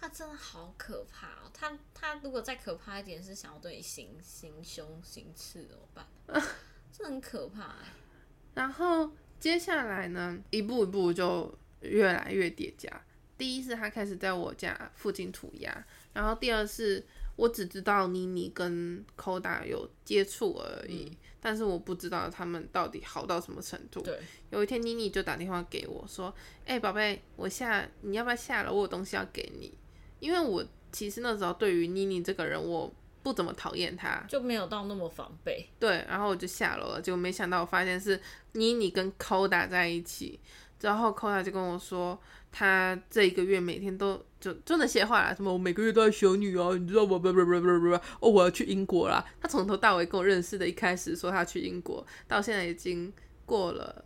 [0.00, 1.50] 他真的好可怕哦！
[1.52, 6.06] 他他如果再可怕一点，是想要对你行行凶行刺怎么办？
[6.90, 7.92] 这很可怕哎。
[8.54, 12.90] 然后接下来呢，一步一步就越来越叠加。
[13.36, 24.00] 第一是他开始在我家附近涂鸦，然后第二是，我只知道妮妮跟 Koda 有接触而已，嗯、但是我不知道他们到底好到什么程度。
[24.00, 26.34] 对，有一天妮妮就打电话给我说
[26.66, 28.74] ：“哎、欸，宝贝，我下你要不要下楼？
[28.74, 29.72] 我有东西要给你。”
[30.20, 35.68] 因为我其实那时候对于妮妮这个人，我不怎么讨厌她，就没有到那么防备。
[35.78, 38.20] 对，然后我就下楼了，结果没想到我发现是
[38.52, 40.38] 妮妮跟 Koda 在一起。
[40.80, 42.18] 然后 Koda 就跟我说，
[42.50, 47.18] 他这一个月每天都就就那些话啦，什么我每个月都在想你啊，你知道吗？
[47.18, 49.22] 不不不不不不，哦，我要去英国啦。
[49.42, 53.12] 他从头到尾跟我认识的，一开始说他去英国，到现在已经
[53.44, 54.02] 过了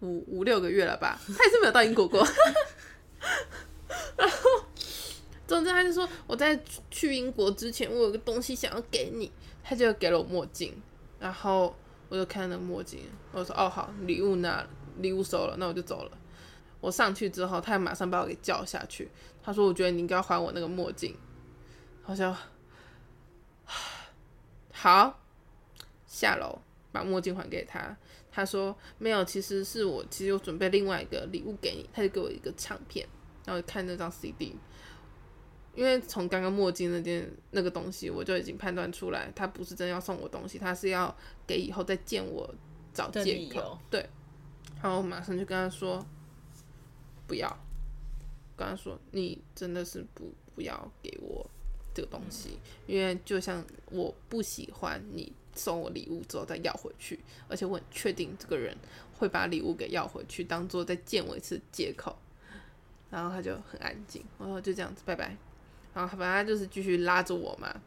[0.00, 2.26] 五五六个月了吧，他也是没有到英国过。
[4.18, 4.36] 然后，
[5.52, 6.58] 总之他就说我在
[6.90, 9.30] 去英国之前，我有个东西想要给你，
[9.62, 10.74] 他就给了我墨镜，
[11.18, 11.74] 然后
[12.08, 13.00] 我就看那墨镜，
[13.32, 14.66] 我说哦好，礼物拿。
[14.98, 16.18] 礼物收了，那我就走了。
[16.78, 19.10] 我上去之后，他马上把我给叫下去。
[19.42, 21.16] 他说：“我觉得你应该还我那个墨镜。”
[22.04, 22.36] 好像
[24.70, 25.18] 好，
[26.06, 26.60] 下楼
[26.92, 27.96] 把墨镜还给他。
[28.30, 33.08] 他说：“没有，其实是我，其实我准备另外一个礼物给你。”他就给我一个唱片，
[33.46, 34.54] 然后看那张 CD。
[35.74, 41.14] 因为从刚刚墨镜那件那个东西，我就已经判断出来，他不是真要送我东西，他是要
[41.46, 42.54] 给以后再见我
[42.92, 43.78] 找借口。
[43.90, 44.06] 对。
[44.82, 46.04] 然后我马上就跟他说，
[47.26, 47.48] 不要，
[48.56, 51.48] 跟他说你真的是不不要给我
[51.94, 58.76] 这个东西，嗯、因为就像我不喜欢你送我礼物之后再要回去，而且我很确定这个人
[59.16, 62.16] 会把礼物给要回去，当做再见我一次借口。
[63.08, 65.36] 然后他就很安静，然后就这样子拜拜。
[65.94, 67.80] 然后他本来就是继续拉着我嘛。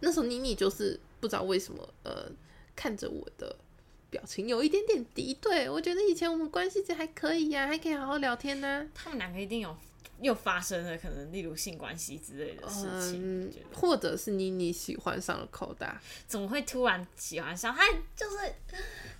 [0.00, 2.30] 那时候妮妮就是不知道为什么呃
[2.74, 3.56] 看着我的。
[4.10, 9.74] 表情有一点点敌对，我觉得以前我们关系就还可以呀、还可以好好聊天呢、他们两个一定有
[10.20, 15.92] 又发生了可能例如性关系之类的事情，嗯、或者是妮妮喜欢上了 Koda，
[16.26, 17.74] 怎么会突然喜欢上？
[17.74, 17.82] 他
[18.14, 18.54] 就是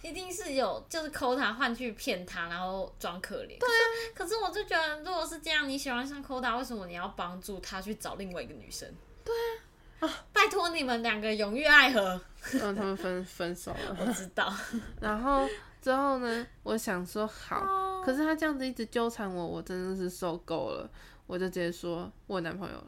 [0.02, 3.58] 一定是有就是 Koda 换去骗他，然后装可怜。
[3.58, 8.88] 对啊，可是我就觉得如果是这样，你喜欢上 Koda，为什么你要帮助他去找另外一个女生？
[9.24, 9.62] 对啊。
[10.02, 12.20] 啊、拜托你们两个永浴爱河。
[12.54, 13.96] 嗯，他们分分手了。
[14.04, 14.52] 我知道。
[15.00, 15.48] 然后
[15.80, 16.44] 之后呢？
[16.64, 20.90] 我想说好，哦、可是他这样子一直纠缠我，我真的是受够了。
[21.26, 22.86] 我就直接说我男朋友了。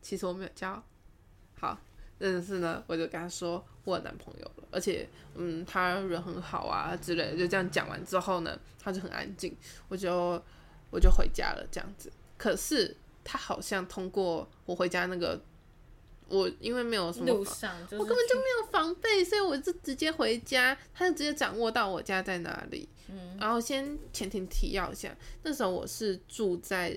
[0.00, 0.82] 其实我没有交。
[1.58, 1.78] 好，
[2.18, 7.36] 但是呢，我就跟他说我男朋友了，而且嗯，他人很好啊之类的。
[7.36, 9.56] 就这样讲完之后呢，他就很安静，
[9.88, 10.42] 我就
[10.90, 12.12] 我就回家了这样子。
[12.36, 12.96] 可是。
[13.24, 15.40] 他好像通过我回家那个，
[16.28, 22.88] 我因为没有什么，路上我根本就没有防备，所以我就直接回家，他就直接掌握到我家在哪里。
[23.08, 26.96] 嗯，然后先前庭提要一下，那时候我是住在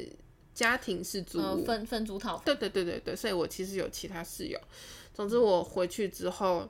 [0.53, 2.45] 家庭式租屋，呃、分分租套房。
[2.45, 4.59] 对对对对对，所以我其实有其他室友。
[5.13, 6.69] 总之我回去之后，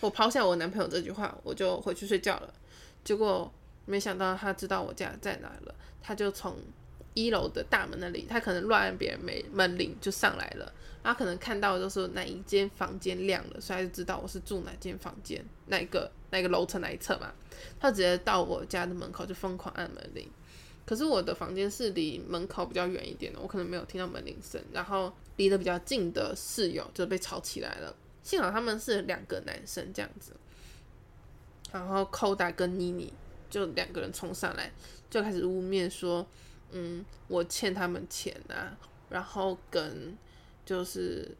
[0.00, 2.54] 我抛下我男朋友这句话，我就回去睡觉了。
[3.04, 3.52] 结果
[3.84, 6.56] 没想到他知道我家在哪了，他就从。
[7.24, 17.32] 一楼的大门那里，他可能乱按别人门门铃就上来了，然后可能看到就是哪一间房间亮了，所以他就知道我是住哪间房间，哪个哪个楼层哪一侧嘛，
[17.78, 20.28] 他直接到我家的门口就疯狂按门铃。
[20.86, 30.32] 可是我的房间是离门口比较远一点的，我可能没有听到门铃声，然后离得比较近的室友就被吵起来了，幸好他们是两个男生这样子，
[31.70, 33.12] 然后 Koda 跟妮妮
[33.48, 34.72] 就两个人冲上来
[35.08, 36.26] 就开始污蔑说。
[36.72, 38.76] 嗯，我欠他们钱啊，
[39.08, 40.16] 然后跟
[40.64, 41.36] 就是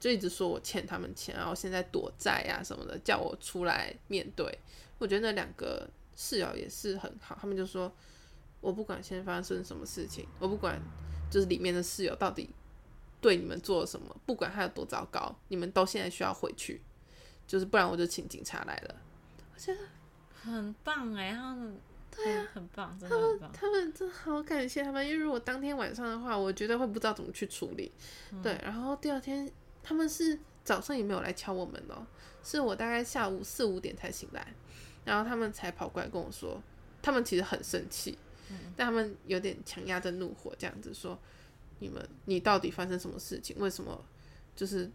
[0.00, 4.58] 就一直说我欠他们钱，然后现在躲债啊什么的，叫我出来面对。
[4.98, 7.92] 我觉得那两个室友也是很好，他们就说，
[8.60, 10.80] 我不管现在发生什么事情，我不管
[11.30, 12.48] 就是里面的室友到底
[13.20, 16.80] 对你们做了什么，不管他有多糟糕，你们都现在需要回去，
[17.46, 18.94] 就是不然我就请警察来了。
[19.54, 19.80] 我觉得
[20.32, 21.78] 很棒哎，他们。
[22.14, 23.50] 对呀、啊， 很棒，真的很棒。
[23.52, 27.90] 他们他们真的好感谢他们，因为如果当天晚上的话，我觉得会不知道怎么去处理。
[28.32, 29.50] 嗯、对，然后第二天
[29.82, 32.06] 他们是早上也没有来敲我们哦，
[32.44, 34.54] 是我大概下午四五点才醒来，
[35.04, 36.62] 然后他们才跑过来跟我说，
[37.00, 38.16] 他们其实很生气，
[38.50, 41.18] 嗯、但他们有点强压着怒火，这样子说
[41.80, 43.56] ：“你们，你到底发生什么事情？
[43.58, 44.04] 为什么
[44.54, 44.88] 就是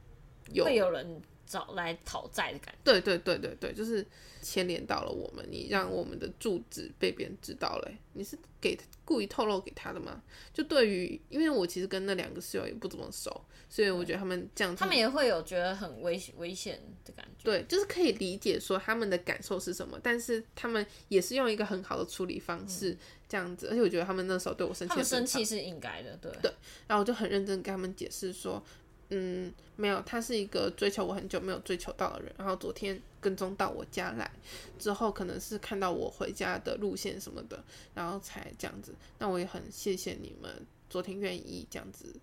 [0.52, 2.80] 有会有人找来讨债的感觉。
[2.84, 4.06] 对对对对对，就是
[4.42, 10.22] 牵连到了我们，你让我们的住址被别人知道了，你是给故意透露给他的吗？
[10.54, 17.44] 就对于，因为我其实跟那两个室友也不怎么熟，所以我觉得他们这样，他们也会有觉得很危危险的感觉。
[17.44, 22.96] 对，就是可以理解说他们的感受是什么，但是他们也是用一个很好的处理方式
[23.30, 26.52] 这样子，嗯、而且我觉得他们那时候对我生气，他们生气是应该的，对对。
[26.88, 28.62] 然后我就很认真跟他们解释说。
[29.10, 34.30] 嗯，没有，他是一个追求我很久没有追求到的人，然后昨天跟踪到我家来，
[34.78, 38.94] 之后可能是看到我回家的路线什么的，然后才这样子。
[39.20, 42.14] 那我也很谢谢你们昨天愿意这样子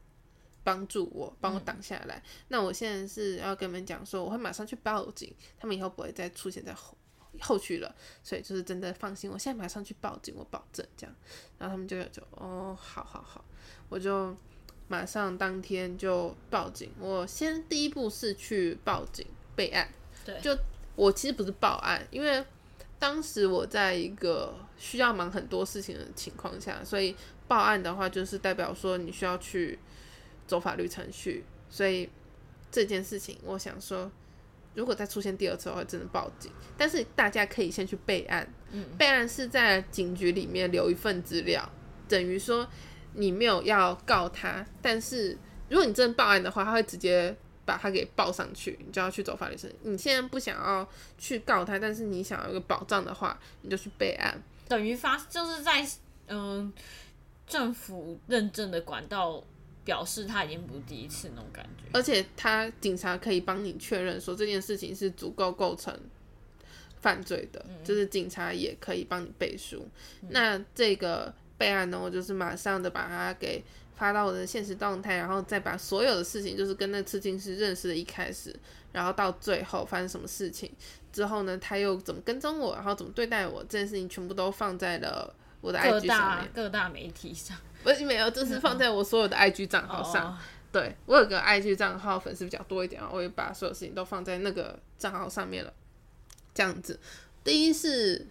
[0.63, 2.23] 帮助我，帮我挡下来。
[2.49, 6.95] 那我现在是要跟你们讲说，我会马上去报警，他们以后不会再出现在后
[7.41, 11.17] 后续了，所以就是真的放心，我现在马上去报警，我保证这样。
[11.59, 13.43] 然后他们就就哦，好好好，
[13.89, 14.37] 我就。
[14.87, 16.91] 马上当天就报警。
[16.99, 19.89] 我先第一步是去报警备案。
[20.25, 20.57] 对，就
[20.95, 22.45] 我其实不是报案，因为
[22.99, 27.17] 当时我在一个需要忙很多事情的情况下，所以
[27.49, 29.79] 报案的话就是代表说你需要去
[30.47, 31.45] 走法律程序。
[31.69, 32.09] 所以
[32.71, 34.11] 这件事情，我想说，
[34.75, 36.53] 如果再出现第二次的话，真的报警。
[36.77, 38.47] 但是大家可以先去备案。
[38.71, 41.69] 嗯，备案是在警局里面留一份资料，
[42.07, 42.69] 等于说。
[43.15, 49.77] 你没有要告他，但是如果你真的报案的话，他会直接把他给报上去，你就要去走法律程序。
[49.83, 55.83] 你现在不想要去告他，但是你想要一个保障的话，你就去备案，等于发就是在
[56.27, 56.73] 嗯、呃、
[57.47, 59.43] 政府认证的管道
[59.85, 65.99] 表示他已经不是第一次那种感觉，而且他警察可以帮你确认说这件事情是足够构成
[67.01, 69.89] 犯罪的，嗯、就是警察也可以帮你背书。
[70.23, 71.35] 嗯、那这个。
[71.65, 73.65] 备案呢，我就是马上的把它给
[73.97, 78.55] 发到我的现实动态，然后再把所有的事情，就是跟那刺青师认识的一开始，
[78.93, 80.71] 然后到最后发生什么事情
[81.11, 87.57] 之后呢，他又怎么跟踪我，然后怎么对待我，这件事情全部都放在了我的 IG 上面，各大媒体上。
[87.83, 90.33] 不是没有，就是放在我所有的 IG 账号上。
[90.33, 90.39] 哦、
[90.73, 95.73] 对，我有个 IG 账号，粉丝比较多一点，我也把所有事情都放在那个账号上面了。
[96.53, 96.99] 这样子，
[97.43, 98.27] 第一是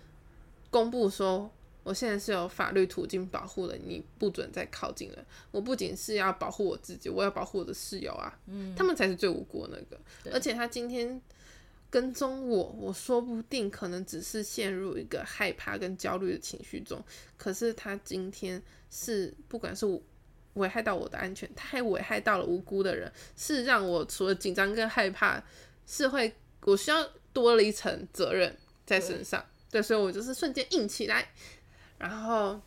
[0.70, 1.50] 公布说。
[1.84, 5.26] 我现在是有法律途径保护的，你不准再靠近了。
[5.52, 10.02] 我不仅是要保护我自己，我要保护我的室友啊，嗯，他们才是最无辜的那个。
[10.34, 11.22] 而且他今天
[11.90, 17.04] 跟踪我，我说不定可能只是陷入一个害怕跟焦虑的情绪中。
[17.38, 19.86] 可是他今天是，不管是
[20.54, 25.44] 危害到我的安全，他还危害到了无辜的人，是让我除了紧张跟害怕，
[25.86, 29.44] 是会我需要多了一层责任在身上。
[29.70, 31.28] 对，对，所以我就是瞬间硬起来。
[32.04, 32.60] 然后，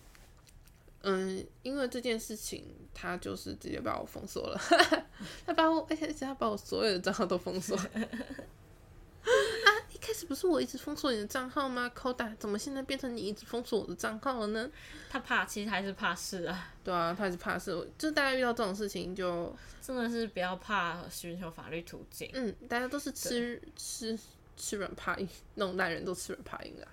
[1.03, 4.59] 嗯，因为这件事情，他就是直接把我封锁了。
[5.45, 7.77] 他把我，而且他把我所有的账号都封锁。
[7.87, 14.71] 啊，一开始不是我一直封锁你的账号吗？Koda，怎么现在变成你一直封锁我的账号了呢？
[15.11, 16.73] 他怕，其实还是怕事啊。
[16.83, 17.91] 对啊，他还是怕事。
[17.99, 22.31] 就大家遇到这种事情就， 就真的是不要怕，寻求法律途径。
[22.33, 24.19] 嗯，大家都是吃吃
[24.57, 26.89] 吃软怕硬，那种烂人都吃软怕硬啊。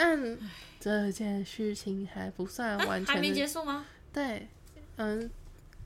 [0.00, 0.38] 但
[0.78, 3.84] 这件事情还不算完全，还没结束吗？
[4.12, 4.46] 对，
[4.94, 5.28] 嗯，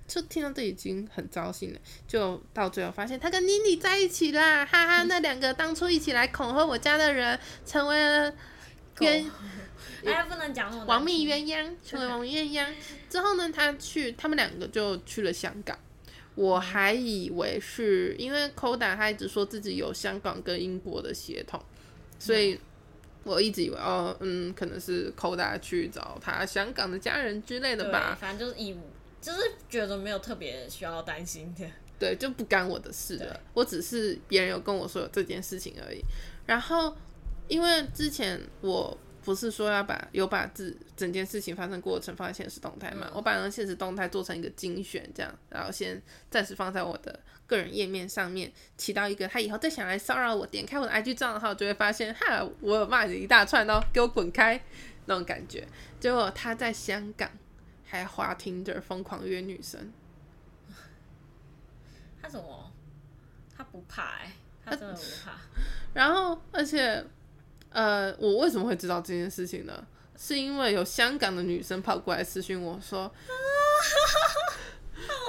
[0.07, 8.35] 就听到这已经很糟心了，就到最后发现他跟妮妮在一起啦，哈哈，那两个当初一起来恐吓我家的人，成为了
[9.01, 9.25] 冤，
[10.05, 12.67] 哎，不能讲亡命鸳鸯， 成为亡命鸳鸯
[13.09, 15.79] 之后呢，他去，他们两个就去了香港，
[16.35, 21.59] 我还以为是因为 Koda 他一直说自己有香港跟英国的血统，
[22.19, 22.61] 所以。
[23.25, 28.17] 我一直以为哦，嗯，可能是 Koda 去找他香港的家人之类的吧。
[28.21, 28.77] 反正就是以，
[29.21, 31.67] 就是觉得没有特别需要担心的。
[31.99, 33.41] 对，就不干我的事了。
[33.55, 36.01] 我只是别人有跟我说有这件事情而已。
[36.47, 36.97] 然后，
[37.49, 38.99] 因为之前我。
[39.25, 43.07] 不是说要把有把自整件事情发生过程放在现实动态嘛？
[43.07, 47.21] 嗯、我把那个限时动态做成一个精选，这样，然后先暂时放在我的
[47.53, 54.61] 个人页面上面，起到一个他以后再想来骚扰我，点开我的 IG 账号就会发现，哈，我有骂你一大串，然后给我滚开
[55.07, 55.69] 那种感觉。
[56.01, 57.31] 结果他在香港
[57.85, 59.93] 还滑 Tinder 疯狂约女生，
[62.23, 62.73] 他怎么？
[63.55, 64.33] 他不怕哎、欸，
[64.65, 65.37] 他真的不怕。
[65.93, 67.05] 然后而且。
[67.75, 69.87] 呃，我为什么会知道这件事情呢？
[70.15, 73.11] 是因为有香港的女生跑过来私讯我说，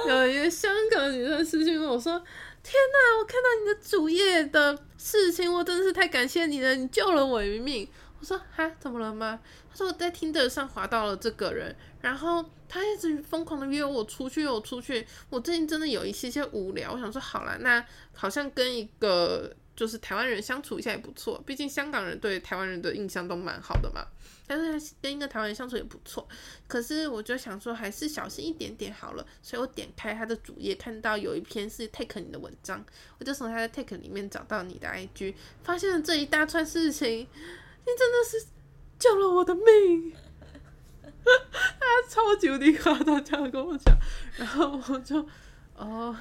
[0.08, 2.18] 有一个香港女生私信我说，
[2.62, 7.88] 天哪，我看到你的主页的事情，我真的是太感谢你了，你救了我一命。
[8.20, 9.40] 我说哈，怎么了吗？
[9.70, 15.06] 他说我在听的上滑到了这个人，然后他一直疯狂的约我出去，约我出去。
[15.30, 24.06] 我最近真的有一些些无聊，我想说好啦，那好像跟一个就是台湾人相处一下也不错，毕竟香港人对台湾人的印象都蛮好的嘛。
[24.46, 26.28] 但是跟一个台湾人相处也不错，
[26.68, 32.84] 可是我就想说还是小心一点点好了，所以我点开他的主页，看到有一篇是 take 你的文章，
[33.20, 38.48] 我就从他的 take 里面找到你的 IG，发现了这一大串事情，你真的是
[39.00, 40.14] 救了我的命，
[41.24, 43.98] 他超级无敌夸张这样跟我讲，
[44.38, 45.26] 然后我就
[45.78, 46.16] 哦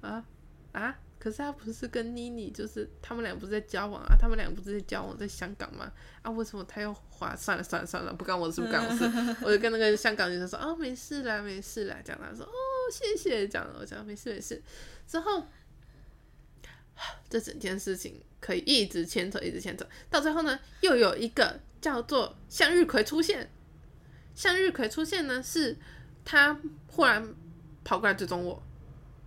[0.00, 0.24] 啊
[0.72, 0.96] 啊。
[1.24, 4.14] 可是他不是跟妮妮，就是他们俩不是在交往啊？
[4.20, 5.90] 他们俩不是在交往，在香港吗？
[6.20, 7.34] 啊，为什么他又划？
[7.34, 9.36] 算了算了算了，不干我的事，不干我的事。
[9.40, 12.52] 我就跟那个香港女生说：“哦，没事啦，没事啦。”讲他说：“哦，
[12.92, 14.62] 谢谢。”讲了，我讲没事没事。
[15.06, 15.48] 之后，
[17.30, 23.50] 这整件事情可以一直牵扯，一直牵扯，到最后呢，又有一个叫做向日葵出现。
[24.34, 25.74] 向日葵出现呢，是
[26.22, 27.34] 他忽然
[27.82, 28.62] 跑过来追踪我，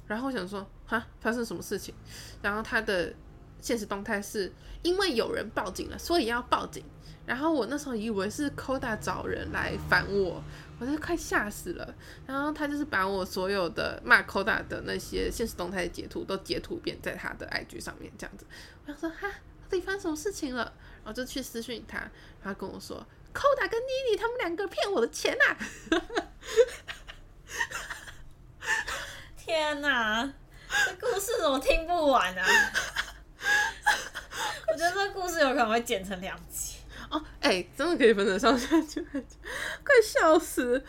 [0.06, 0.70] 然后我想说。
[0.88, 1.94] 哈，发生什么事情？
[2.42, 3.14] 然后他的
[3.62, 6.84] 现实动态是因为有人报警了，所以要报警。
[7.26, 10.42] 然后我那时候以为是 Koda 找人来烦我，
[10.80, 11.94] 我就快吓死了。
[12.26, 18.46] 然后他就是把我所有的骂 Koda 的那些现实动态的截图都截图遍在他的 IG 上面，这样子。
[18.86, 19.28] 我想说哈，
[19.70, 20.72] 到底发生什么事情了？
[21.04, 22.10] 然后就去私讯他，
[22.42, 25.58] 他跟我说 Koda 跟妮妮他们两个骗我的钱呐！
[29.36, 30.34] 天哪！
[30.86, 32.46] 这故事怎么听不完啊？
[34.70, 36.76] 我觉得这故事有可能会剪成两集
[37.10, 37.24] 哦。
[37.40, 40.84] 哎、欸，真的可以分得上下去， 快笑死！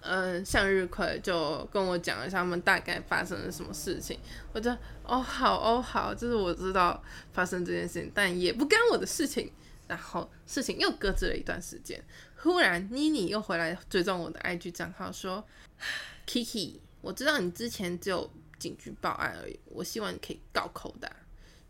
[0.00, 4.18] 嗯，向日葵就跟我讲了一下他们大概发生了什么事情。
[4.52, 4.70] 我就
[5.04, 7.00] 哦好哦好，就是我知道
[7.32, 9.52] 发生这件事情，但也不干我的事情。
[9.88, 12.02] 然后事情又搁置了一段时间，
[12.38, 15.46] 忽然妮妮又回来追踪我的 IG 账号，说：
[16.26, 18.28] “Kiki，我知道你之前就。”
[18.58, 21.10] 警局报案而已，我希望你可以告 Koda。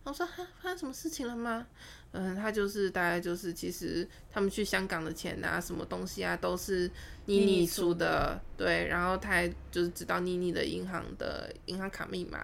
[0.05, 1.66] 我说哈，发生什么事情了吗？
[2.12, 6.91] 嗯，他就是大概就是，其实他们去香港的钱啊，什么东西啊，都是
[7.24, 8.87] 妮妮出的，对。
[8.87, 12.39] 然后他还就是知道妮妮的银行的银行卡密码，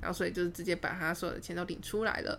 [0.00, 2.38] 然后所以就是直接把他所有的钱都领出来了。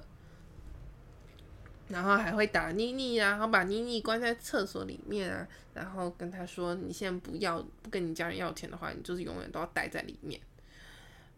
[1.89, 10.39] 然后还会打妮妮啊，然后把妮妮关在厕所里面啊，然后跟他说：“你现在不要不跟你家人要钱的话，你就是永远都要待在里面。”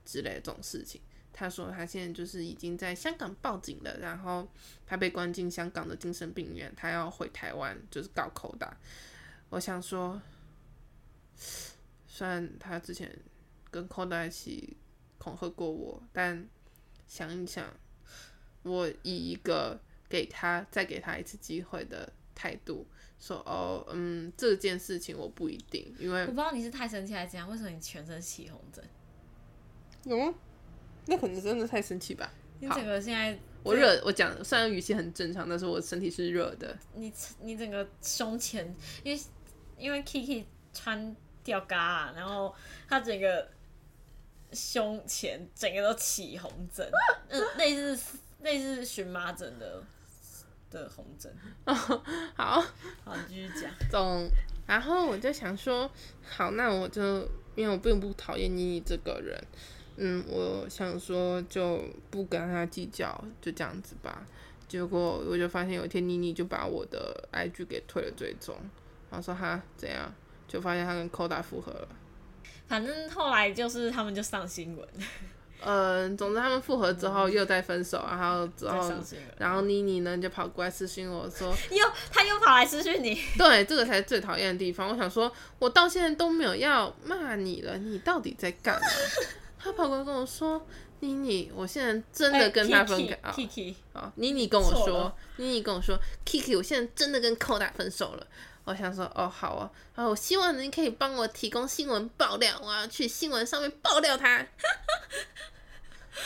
[0.10, 1.00] 之类这种事情，
[1.32, 4.48] 他说他现在就是已经在香港报警了，然后
[4.88, 8.72] 他被关进香港的精神病院，他要回台湾就是告 Koda。
[9.50, 10.20] 我想说，
[12.08, 13.16] 虽然他之前
[13.70, 14.76] 跟 Koda 一起
[15.20, 16.48] 恐吓过我，但
[17.08, 17.72] 想一想，
[18.64, 19.80] 我以一个
[20.10, 22.88] 给他再给他一次机会的态度
[23.20, 28.84] 说，哦，嗯，这件事情我不一定，因为我不知道你是太生气还是怎样，为什么你全身起红疹？
[30.06, 30.34] 有吗？
[31.06, 32.32] 那可能真的太生气吧。
[32.60, 36.78] 你整个现在我热，我讲虽然语气很正常，但是我身体是热的。
[36.94, 39.22] 你你整个胸前，因为
[39.78, 40.44] 因为 Kiki
[40.74, 42.54] 穿吊嘎，然后
[42.88, 43.50] 他整个
[44.54, 46.88] 胸前整个都起红疹，
[47.30, 49.82] 嗯，类似类似荨麻疹的
[50.70, 51.34] 的红疹。
[51.66, 51.74] 哦，
[52.36, 52.62] 好，
[53.04, 53.72] 好，你继续讲。
[53.90, 54.30] 总，
[54.68, 55.90] 然后我就想说，
[56.22, 57.22] 好，那我就
[57.56, 59.42] 因为我并不讨厌妮妮这个人。
[60.02, 64.26] 嗯，我想说就不跟他计较，就这样子吧。
[64.68, 68.56] 结果我就发现有一天妮妮就把我的 IG 给退了追踪，
[69.12, 70.14] 然后说哈怎样，
[70.48, 71.88] 就发现他跟 Koda 复合了。
[72.68, 74.88] 反正后来就是他们就上新闻。
[75.62, 78.94] 嗯，总之他们复合之后又再分手，然后之后
[79.38, 83.20] 然后妮妮呢就跑过来私信我说， 又他又跑来私信你。
[83.38, 84.88] 对，这个才是最讨厌的地方。
[84.88, 85.30] 我想说，
[85.60, 88.88] 我到现在都没有要骂你了，你到底在干嘛？
[89.62, 90.66] 他跑过来跟我说
[91.02, 93.36] ：“妮妮，我现在真的跟他分开啊！”
[93.94, 98.26] 啊，妮妮跟我说：“妮妮跟我说，Kiki，我现在真的跟 Koda 分手了。”
[98.66, 104.46] 我想说：“哦，好啊，然后我希望你可以帮我提供新闻爆料，我要去新闻上面爆料他。”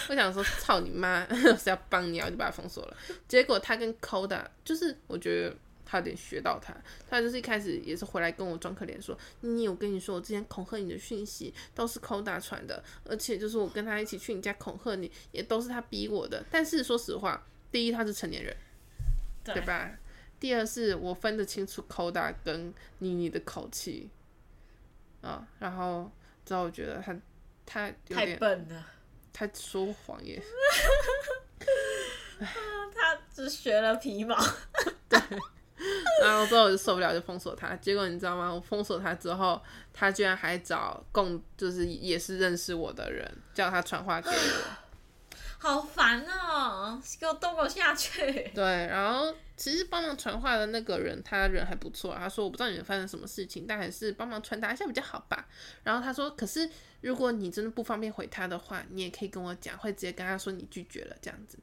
[0.09, 1.25] 我想说：“操你妈！
[1.57, 5.55] 是要帮你，我就把他封锁了。”结果他跟 Koda 就是，我觉得。
[5.93, 6.75] 差点学到他，
[7.07, 16.43] 他就是一开始也是回来跟我装可怜说，妮妮，我跟你说，我之前恐吓你的讯息都是 Koda 传的，而且就是我跟他一起去你家恐吓你，也都是他逼我的。
[16.49, 18.57] 但是说实话，第一他是成年人，
[19.43, 19.91] 对，对吧？
[20.39, 24.09] 第二是我分得清楚 Koda 跟妮妮的口气
[25.21, 26.11] 啊，然后
[26.43, 27.15] 之后我觉得他
[27.67, 28.87] 他有点太笨了，
[29.31, 30.41] 他说谎耶，
[32.95, 34.35] 他只学了皮毛，
[35.07, 35.19] 对。
[36.21, 37.75] 然后之后我就受不了，就封锁他。
[37.77, 38.53] 结果你知道吗？
[38.53, 39.61] 我封锁他之后，
[39.91, 44.33] 他居然还找共，就是也是认识我的人，叫他传话给我。
[45.57, 47.01] 好烦哦！
[47.17, 48.21] 给我动我下去。
[48.53, 52.13] 对，然后其实帮忙传话的那个人，他人还不错。
[52.13, 55.47] 他说：“我不知道你们发生什么事情，但还是帮忙传达一下比较好吧。”
[55.83, 56.69] 然后他说：“可是
[56.99, 61.57] 如果你真的不方便回他的话，你也可以跟我讲，会直接跟他说你拒绝了这样子。”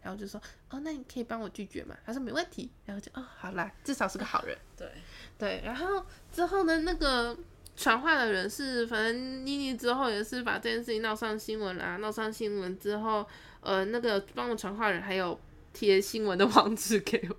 [0.00, 0.40] 然后就说
[0.70, 4.88] ：“哦，那你可以帮我拒绝吗？”他说：“没问题。”然后就：“哦，好啦，至少是个好人。”对
[5.36, 5.60] 对。
[5.64, 7.36] 然后之后呢，那个
[7.76, 11.96] 传话的人是，反正妮妮之后也是把这件事情闹上新闻啦。
[11.98, 13.26] 闹上新闻之后，
[13.60, 15.38] 呃，那个帮我传话人还有
[15.72, 17.36] 贴新闻的网址给我。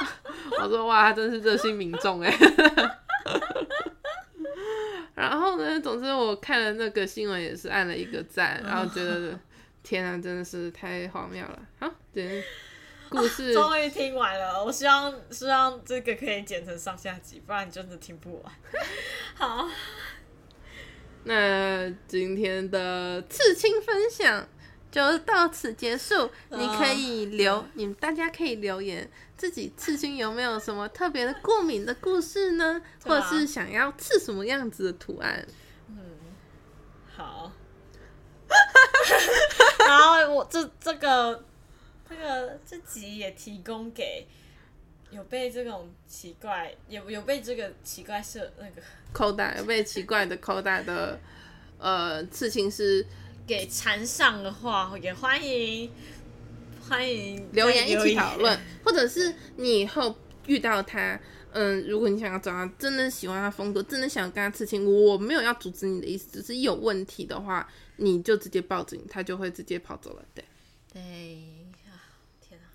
[0.62, 2.34] 我说：“哇，他真是热心民众哎。
[5.14, 9.38] ”然后呢，总之我看了那个新闻也是按了一个赞，然后觉得。
[9.88, 11.58] 天啊，真的是太荒谬了！
[11.80, 12.44] 好，对，
[13.08, 14.62] 故事终于、啊、听完了。
[14.62, 18.52] 我希望希望这个可以剪成上下集，不然你真的听不完。
[19.34, 19.66] 好，
[21.24, 24.46] 那今天的刺青分享
[24.90, 26.30] 就到此结束。
[26.50, 32.82] 你可以留，啊、你们大家可以留言，自己刺青有没有什么特别的过敏的故事呢？
[33.04, 35.46] 啊、或者是想要刺什么样子的图案？
[35.88, 35.96] 嗯，
[37.16, 37.52] 好。
[39.88, 41.44] 然后我这这个
[42.08, 44.26] 这个这集也提供给
[45.10, 48.82] 有被这种奇怪有有被这个奇怪设那个
[49.14, 51.18] 口袋有被奇怪的口袋的
[51.78, 53.06] 呃刺青师
[53.46, 55.90] 给缠上的话，也欢迎
[56.86, 60.14] 欢迎留言一起讨论， 或者是你以后
[60.44, 61.18] 遇到他，
[61.52, 67.66] 嗯，如果你想要找他，真的喜欢他风格，真的想跟他刺青，我没有要阻止你的意思，只是有问题的话。
[68.00, 70.24] 你就直接报警，他就会直接跑走了。
[70.32, 70.44] 对，
[70.92, 71.02] 对
[71.90, 71.98] 啊，
[72.40, 72.70] 天啊，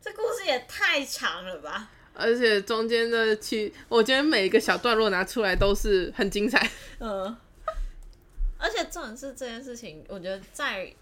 [0.00, 1.88] 这故事也太长了吧！
[2.12, 6.68] 而且中间的去，我觉得每一个小段落拿出来都是很精彩。
[6.98, 7.36] 嗯，
[8.58, 10.92] 而且重点是这件事情，我觉得在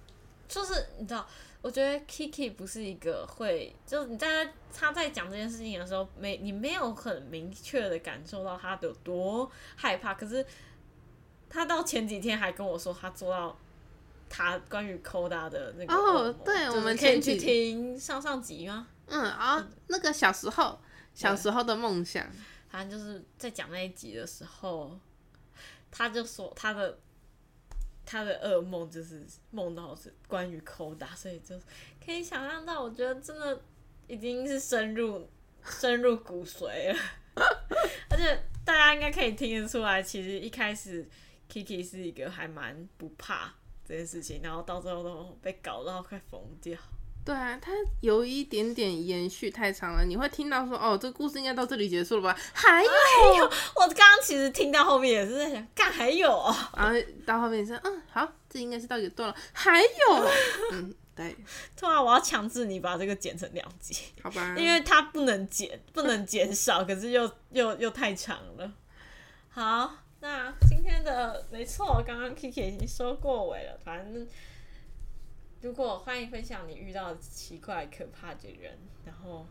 [0.46, 1.26] 就是你知道，
[1.62, 10.44] 我觉得 Kiki 不是一个会，就是你在他在讲这件事情的时候，没你没有很明确的感受到他有多害怕，可是。
[11.54, 13.56] 他到前几天还跟我说，他做到
[14.28, 18.88] 他关于 Koda 的那个哦，对，我们可以去听上上集吗？
[19.06, 20.76] 嗯啊，哦，那个小时候
[21.14, 22.26] 小时候的梦想，
[22.68, 24.98] 反正就是在讲那一集的时候，
[25.92, 26.98] 他就说他的
[28.04, 31.54] 他的噩梦就是梦到是关于 Koda，所以就
[32.04, 33.60] 可以想象到，我觉得真的
[34.08, 35.30] 已经是深入
[35.64, 36.98] 深入骨髓了，
[38.10, 41.08] 而且大家应该可以听得出来，其实一开始。
[41.54, 43.54] Kiki 是一个还蛮不怕
[43.86, 46.76] 这件事情，然后到最后都被搞到快疯掉。
[47.24, 52.36] 对啊，它有一点点延续太长了，你会听到说哦，这个故事应该到这里结束了吧？
[52.52, 53.44] 还有，
[53.76, 60.28] 我刚刚其实听到后面也是在想，干还有哦，然后到后面说，嗯，好，这应该是到一段了，还有，
[60.72, 61.36] 嗯，对，
[61.76, 64.56] 突然我要强制你把这个剪成两集，好吧？
[64.58, 68.72] 因为它不能剪，不能减少，可是又又又太长了，
[69.48, 69.98] 好。
[70.24, 73.78] 那今天的没错，刚刚 Kiki 已经收过尾了。
[73.84, 74.26] 反正
[75.60, 78.72] 如果欢迎分享你遇到奇怪可怕的人，
[79.04, 79.46] 然后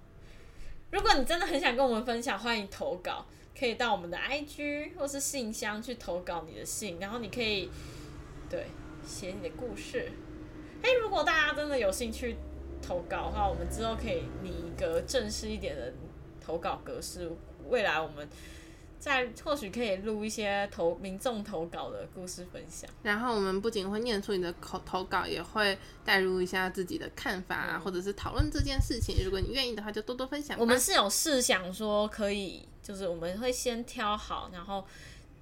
[0.89, 3.23] 如果你真的很想跟我们分享，欢迎投稿，
[3.55, 7.69] 可以到我们的 IG 或是信箱去投稿你的信，然后你可以
[8.49, 8.65] 对
[9.05, 10.11] 写你的故事。
[10.81, 12.35] 诶，如果大家真的有兴趣
[12.81, 15.93] 投稿的话，我们之后可以拟一个正式一点的
[16.41, 17.31] 投稿格式，
[17.69, 18.27] 未来我们。
[19.03, 29.17] 在或许可以录一些投民众投稿的故事分享，然后我们不仅会念出你的口投稿，也会带入一下自己的看法啊，嗯、或者是讨论这件事情。
[29.21, 30.57] 如果你愿意的话，就多多分享。
[30.57, 34.87] 我们是有试想说可以，就是我们会先挑好，然后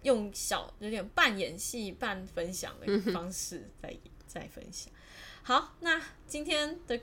[0.02, 4.92] 用小有点半演戏半分享的方式再、嗯、再分享。
[5.44, 7.00] 好，那今天的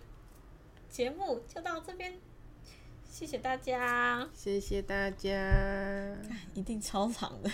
[0.91, 2.19] 节目就到这边。
[3.19, 6.17] 谢谢大家，谢谢大家，
[6.55, 7.51] 一定超长的。